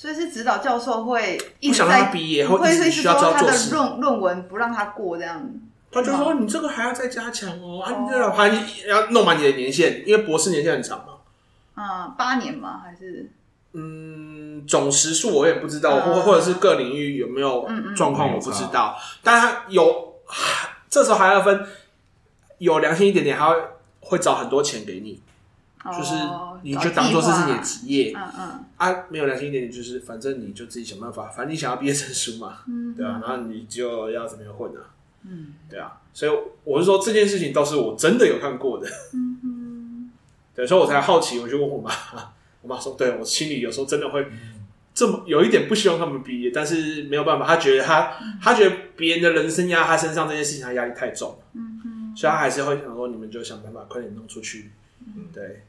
[0.00, 5.46] 所以是指导教授会不想让他毕业，或者是需要做他的论论文不让他过这样。
[5.92, 8.48] 他就说：“你这个还要再加强哦，啊，你这个还
[8.88, 11.12] 要弄满你的年限，因为博士年限很长嘛。”
[11.76, 12.80] 啊，八年吗？
[12.82, 13.28] 还是？
[13.74, 18.96] 嗯，总时数我也不知道，或或者是各领域有没有状况我不知道。
[19.22, 20.14] 但他有，
[20.88, 21.66] 这时候还要分
[22.56, 23.56] 有良心一点点，还会
[24.00, 25.20] 会找很多钱给你。
[25.82, 26.14] 就是
[26.62, 34.92] 你就当做这是你的职业，嗯嗯，啊，没有良心一点，就是反正你就自己想办法，反正你想要毕业证书嘛，嗯，对啊，然后你就要怎么样混啊，
[35.24, 36.32] 嗯，对啊，所以
[36.64, 40.10] 我是说这件事情倒是我真的有看过的，嗯嗯，
[40.54, 41.90] 对，所以我才好奇，我就问我妈，
[42.60, 44.26] 我妈说，对我心里有时候真的会
[44.92, 48.12] 这么有一点不希望他们毕业，但是没有办法，他觉得他
[48.42, 54.72] 他觉得别人的人生压他身上这件事情，他压力太重，嗯嗯，所以他还是会想说，你们就想办法快点弄出去。
[55.16, 55.64] 嗯，对。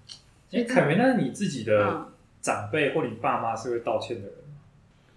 [0.53, 2.07] 哎，凯梅，那你自己的
[2.41, 4.37] 长辈或你爸妈是会道歉的人吗？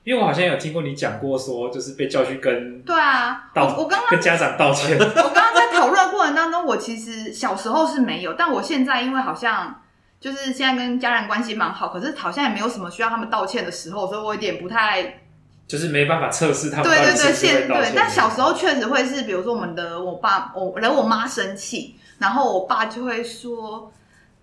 [0.04, 4.94] 因为我好像有听过你讲过，说就是被叫去跟对啊，道我刚刚跟家长道歉。
[5.00, 9.80] 我刚刚在讨论过程当中，我其实小时候是没有，但我现在因为好像
[10.20, 15.22] 就是现在跟家人关系蛮好，可是好像也没有什么需要他们道歉的时候，所以我有点不太
[15.66, 16.84] 就是没办法测试他们。
[16.84, 23.90] 对对对，现对，但小时候确实会是，比如说我们的我爸我惹我妈生气，然后我爸就会说。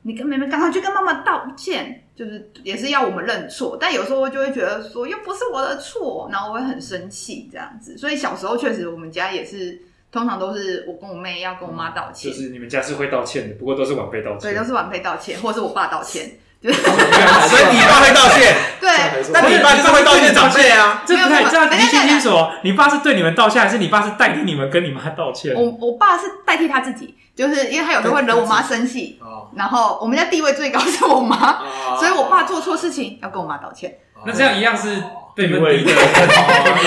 [0.03, 3.77] 你跟妹妹赶快去跟妈妈道歉，就是也是要我们认错。
[3.79, 7.97] 但有时候我就会觉得说，又不是我的错，然后我会很生气这样子。
[7.97, 9.79] 所以小时候确实我们家也是，
[10.11, 12.31] 通常都是我跟我妹要跟我妈道歉。
[12.31, 14.51] 就是你们家是会道歉的，不过都是晚辈道歉。
[14.51, 16.31] 对，都是晚辈道歉，或者是我爸道歉。
[16.61, 18.55] 就是，所以你爸会道歉。
[18.79, 18.89] 对，
[19.33, 21.03] 那你爸就是会道歉长辈啊？
[21.05, 22.29] 这不太这样，你清清楚，
[22.63, 25.55] 你爸是对你们道歉，还是你爸是代替你们跟你妈道歉？
[25.55, 27.15] 我我爸是代替他自己。
[27.33, 29.17] 就是因为他有时候会惹我妈生气，
[29.55, 31.59] 然后我们家地位最高是我妈，
[31.97, 33.95] 所以我爸做错事情要跟我妈道歉。
[34.25, 35.01] 那这样一样是
[35.33, 35.91] 辈分低的，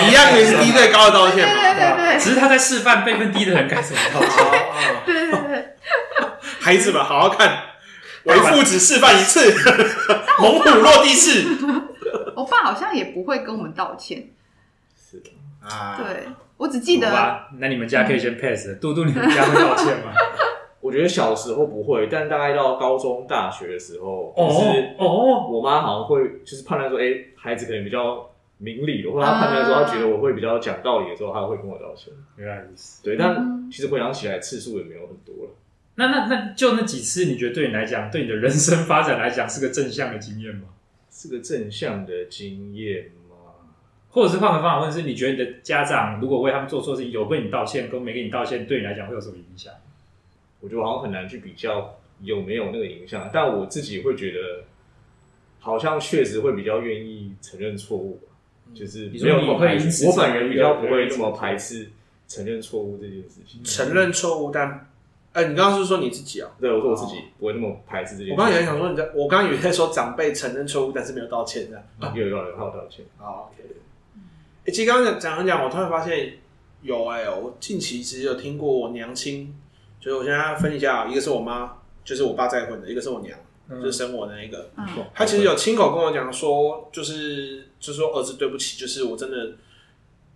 [0.07, 1.37] 一样也是低最高的道歉。
[1.37, 4.45] 对对对对，只是他在示范辈分低的人该怎么道歉。
[5.07, 5.77] 对对对，
[6.61, 7.51] 孩子们好好看，
[8.25, 9.53] 为父子示范一次，
[10.41, 11.47] 猛虎落地式。
[12.37, 14.29] 我爸好像也不会跟我们道歉。
[14.97, 15.31] 是的
[15.63, 16.29] 啊，对。
[16.57, 17.11] 我只记得，
[17.59, 18.79] 那你们家可以先 pass。
[18.81, 20.13] 嘟嘟，你们家会道歉吗？
[20.81, 27.05] 我觉得小时候不会，但大概到高中、大学的时候，就是哦，我妈好像会就是判断说，哎，
[27.37, 32.13] 孩子可能比较明理的，或者她判断说她觉得我会比较讲道理的时候，她会跟我道歉。
[32.37, 35.51] 原来如此，对，但其实回想起来次数也没有很多了。
[35.97, 40.69] 那那那就那几次，你觉得对你来讲，对你的人生发展来讲，是个正向的经验吗？
[41.11, 43.11] 是个正向的经验。
[44.11, 49.73] 或者是换个方法问，是你觉得你的家长如果为他们做错事情，有跟你道歉跟没跟你道歉，对你来讲会有什么影响？
[50.61, 54.65] 我觉得好像很难去比较有没有那个影响，但我自己会觉得，
[55.59, 58.21] 好像确实会比较愿意承认错误，
[58.73, 60.07] 就是没有那么排斥。
[60.07, 61.91] 我本人比较不会那么排斥
[62.29, 63.65] 承认错误这件事情。
[63.65, 64.89] 承认错误，但
[65.35, 66.49] 哎，你刚刚是说你自己啊？
[66.61, 68.33] 对，我说我自己不会那么排斥这件事。
[68.33, 71.85] 我刚刚也想说你在，我刚刚以为在说长辈承认错误，但是没有道歉的。
[72.15, 73.05] 有有有，他有道歉。
[73.19, 73.69] 好，OK。
[74.67, 76.35] 欸、其实刚刚讲讲讲，我突然发现
[76.83, 79.53] 有哎、欸，我近期其实有听过我娘亲，
[80.01, 83.37] 就是我现在分一下，一个是我妈，就是我爸再婚的，一个是我娘，
[83.69, 84.71] 嗯、就是生我的那一个。
[84.79, 89.57] 嗯、他其实有亲口跟我讲说，就是就是说儿子对不起，就是我真的，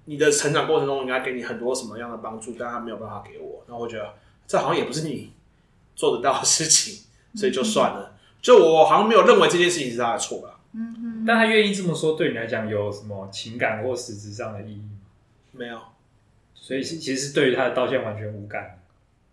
[0.06, 3.62] 你的成长过程中应该给你很多什么样的帮助，但他没有办法给我。
[3.68, 4.12] 然后我觉得
[4.48, 5.30] 这好像也不是你
[5.94, 7.04] 做得到的事情，
[7.36, 8.14] 所以就算了。
[8.14, 10.58] 嗯、就我好像没有认为这件事情是他的错吧。
[10.72, 14.98] 嗯嗯，但他愿意这么说，对你来讲有什么情感或实质上的意义吗？
[15.52, 15.78] 没有，
[16.54, 18.80] 所以其实是对于他的道歉完全无感。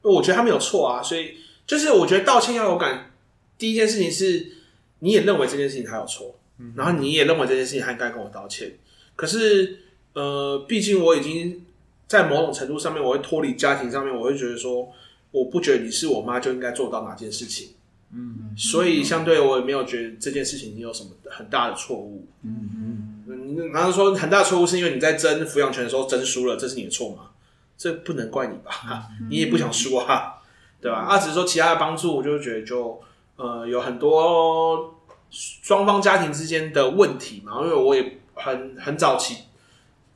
[0.02, 1.36] 我觉得他没有错啊，所以
[1.66, 3.12] 就是我觉得道歉要有感。
[3.58, 4.52] 第一件事情是，
[5.00, 8.74] 你也认为这件事情他有错，嗯、然后你也认为这件事情他应该跟我道歉。
[9.16, 9.80] 可是，
[10.14, 11.66] 呃，毕竟我已经
[12.08, 14.92] 在某种程度上面，我会脱离家庭上面，我会觉得说，
[15.36, 17.70] 我不觉得你是我妈就应该做到哪件事情。
[18.14, 22.26] 嗯，所以相对我也没有觉得这件事情你有什么很大的错误。
[22.44, 27.32] 嗯嗯，然后说很大的错误是因为你在争抚养权的时候争输了，这是你的错吗？
[27.78, 29.08] 这不能怪你吧？
[29.20, 30.34] 嗯、 你也不想输啊。
[30.82, 31.00] 对吧？
[31.00, 33.02] 啊，只是说其他的帮助，我就觉得就
[33.38, 39.46] 呃有很多双方家庭之间的问题嘛，因为我也很很早期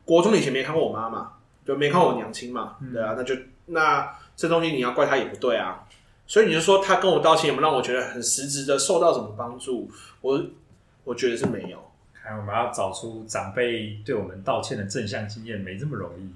[0.05, 1.31] 国中以前没看过我妈嘛，
[1.65, 3.33] 就没看过我娘亲嘛，对啊，那就
[3.65, 5.85] 那这东西你要怪他也不对啊，
[6.25, 9.91] 所以你就说他跟我道歉有没有让我觉得很实质的受到什么帮助？
[10.21, 10.41] 我
[11.03, 11.77] 我觉得是没有。
[12.13, 16.29] 看我们要找出长辈对我们道歉的正向经验，没这么容易。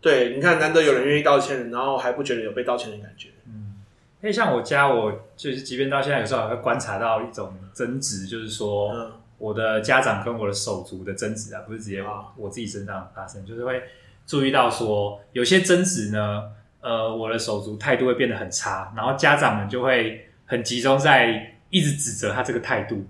[0.00, 3.28] 对，你看，难得有人愿意道歉，然后还不觉得有被道歉的感觉。
[3.46, 3.74] 嗯，
[4.22, 12.02] 因为像我家，我就是即便到现在，有时候还会观察到一种争执，就是说，嗯、我的家长跟我的手足的争执啊，不是直接
[12.36, 13.82] 我自己身上发生，就是会
[14.26, 16.50] 注意到说，有些争执呢，
[16.82, 23.06] 呃，我的手足态度会变得很差，然后家长们就会很集中在一直指责他这个态度。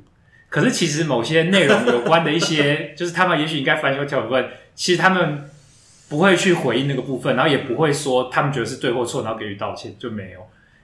[0.49, 4.47] 可是其实某些内容有关的一些， 就是他们也许应该翻修条文，
[4.77, 5.49] 其实他们。
[6.09, 10.41] 不会去回应那个部分，然后也不会说他们觉得是对或错，然后给予道歉就没有。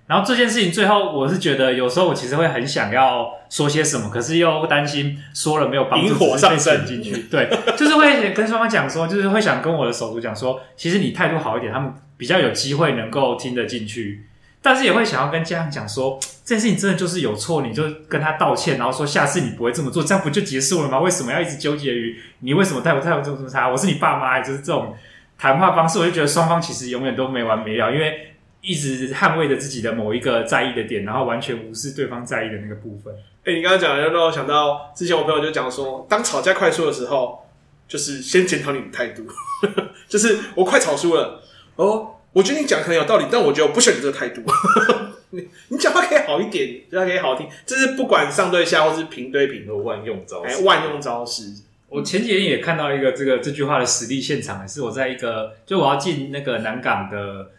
[0.07, 7.24] 然后这件事情最后，我是觉得有时候我其实会很想要说些什么，可是又担心说了没有帮助，引火上身进去。
[7.24, 14.27] 对，就是会跟双方讲说，就是会想跟我的手足讲说，其实你态度好一点，他们比较有机会能够听得进去。
[14.61, 21.01] 但是也会想要跟家长讲说，这件事情真的就是有错，你就跟他道歉，然后说下次你不会这么做，这样不就结束了吗？
[21.01, 23.69] 为什么要一直纠结于你为什么态度态度这么差？
[23.71, 24.95] 我是你爸妈，就是这种。
[25.41, 33.14] 谈话方式，我就觉得双方其实永远都没完没了，因为一直捍卫着自己的某一个在意的点，然后完全无视对方在意的那个部分。
[33.45, 37.47] 哎、你刚刚讲的，让我想到之前我朋友就讲说，当吵架快输的时候，
[37.87, 39.25] 就是先检讨你的态度，
[40.11, 41.41] 就是我快吵输了，
[41.79, 44.43] 哦，我觉得你讲可能有道理，但我觉得我不喜欢你这个态度。
[45.31, 51.53] 你你讲话可以好一点，讲话可以好听，就是不管上对下或是平对平，都万用招式，欸、万用招式。
[51.89, 57.51] 我前几天也看到一个这个这句话的实例现场，是我在一个就我要进那个南港的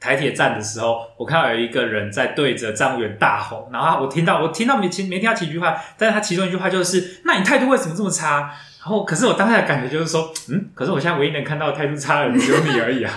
[0.00, 8.50] 台铁站的时候，我看到有一个人在对着站务员大吼，然后我听到我听到没听没听到几句话，但是他其中一句话就是：“那你态度为什么这么差？”
[8.86, 13.12] 然后可是我当下的感觉就是说：“嗯，可是我现在唯一能看到态度差的人只有你而已啊！”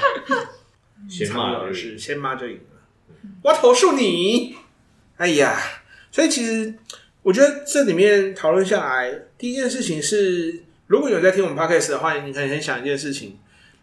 [1.07, 2.81] 先骂而已，先骂就赢了，
[3.43, 4.55] 我投诉你！
[5.17, 5.55] 哎呀，
[6.11, 6.73] 所以其实。
[7.21, 13.37] 我觉得这里面讨论下来，第一件事情是，如果有在听我们 podcast 的话，你可以先想一件事情：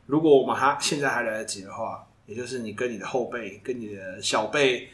[0.06, 4.88] 如果我们还现在还来得及的话，也就是你跟你的后辈、跟你的小辈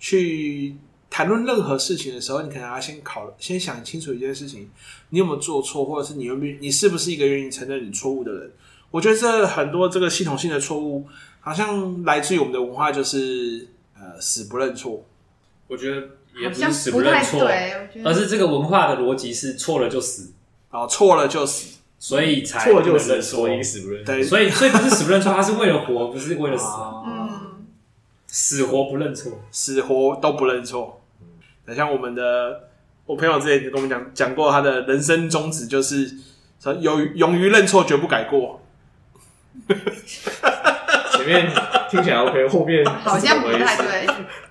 [0.00, 0.74] 去
[1.10, 4.70] 谈论任何事情的时候，你可能要先考、先想清楚一件事情：
[5.10, 8.50] 你有没有做错，或者是你有没有、你是不是一个愿意承认你错误的人？
[8.90, 11.06] 我觉得这很多这个系统性的错误，
[11.40, 15.04] 好像来自于我们的文化，就是呃，死不认错。
[15.66, 16.08] 我觉得。
[16.40, 17.40] 也不是死不认错，
[18.04, 20.32] 而是这个文化的逻辑是错了就死，
[20.70, 24.14] 哦，错了就死，所以才错了就死，所以死不认错。
[24.14, 26.64] 对，所以所以不是死不认错，他是为了活，不是为了死。
[27.04, 27.66] 嗯，
[28.28, 30.99] 死活不认错，死活都不认错。
[31.70, 32.68] 嗯，像我们的
[33.06, 36.10] 我朋友之前跟我们讲讲过，他的人生宗旨就是
[36.60, 38.60] 说勇勇于认错，绝不改过。
[41.12, 41.50] 前面
[41.90, 44.06] 听起来 OK，后面好像不太对。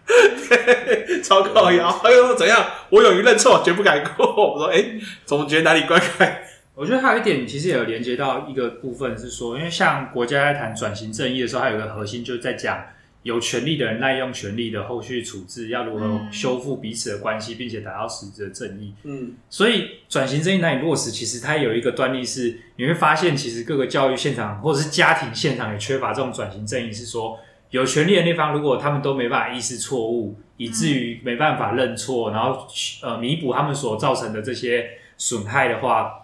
[1.22, 2.66] 超靠腰，还有怎样？
[2.90, 4.26] 我勇于认错，绝不改过。
[4.54, 6.44] 我说，哎、欸，总觉得哪里怪怪。
[6.74, 12.84] 我觉得还有一点，其实也有连接到一个部分，是说，因为像国家在谈转型正义的时候，还有一个核心，就是在讲
[13.24, 18.94] 有权利的人滥用权利的后续处置，要如何修复彼此的关系，并且达到实质的正义。
[19.04, 27.38] 嗯，所以转型正义难以落实，其实它有一个端倪是，你会发现，其实各个教育现场或者是家庭现场也缺乏这种转型正义，是说。
[27.72, 32.68] 有权利的那方，如果他们都没办法意识错误，以至于没办法认错，然后
[33.04, 36.19] 呃弥补他们所造成的这些损害的话，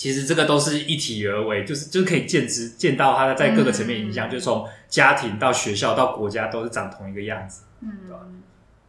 [0.00, 7.64] 其实这个都是一体而为，就是就是可以见之见到它在各个层面影响，嗯、就从家庭到学校到国家都是长同一个样子。
[7.82, 8.20] 嗯，对吧？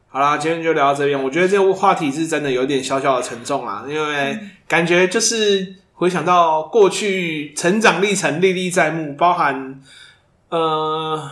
[0.07, 1.21] 好啦，今天就聊到这边。
[1.21, 4.39] 我觉得这个话题是真的有点小小的沉重啊，因为
[4.69, 9.81] 感觉就是回想到过去成长历程历历在目，包含
[10.47, 11.29] 呃。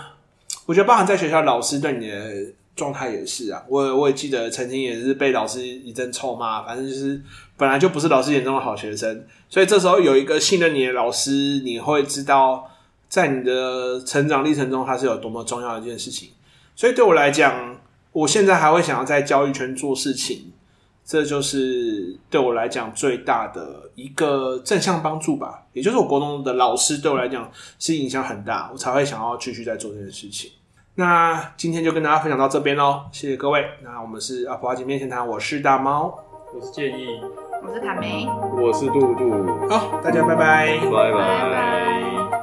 [0.66, 7.22] 我觉得包含在学校老师对你的状态也是啊，我我也记得曾经也是被老师一阵臭骂，反正就是
[7.58, 12.66] 本来就不是老师眼中的好学生，所以这时候有一个信任你的老师，你会知道
[13.10, 16.30] 在你的成长历程中他是有多么重要的一件事情。
[16.76, 17.78] 所以对我来讲，
[18.14, 20.54] 我现在还会想要在教育圈做事情，
[21.06, 25.66] 这就是对我来讲最大的一个正向帮助吧。
[25.74, 30.52] 也就是我国中的老师对我来讲是影响很大，我才会想要继续在做这件事情。
[31.00, 33.66] 那今天就跟大家分享到这边喽，谢谢各位。
[33.82, 36.14] 那我们是阿婆阿姐面前谈，我是大猫，
[36.54, 37.22] 我是建议，
[37.66, 38.28] 我是坦梅，
[38.62, 39.70] 我是杜杜。
[39.70, 41.12] 好，大家拜拜，拜拜。
[41.14, 42.39] 拜拜。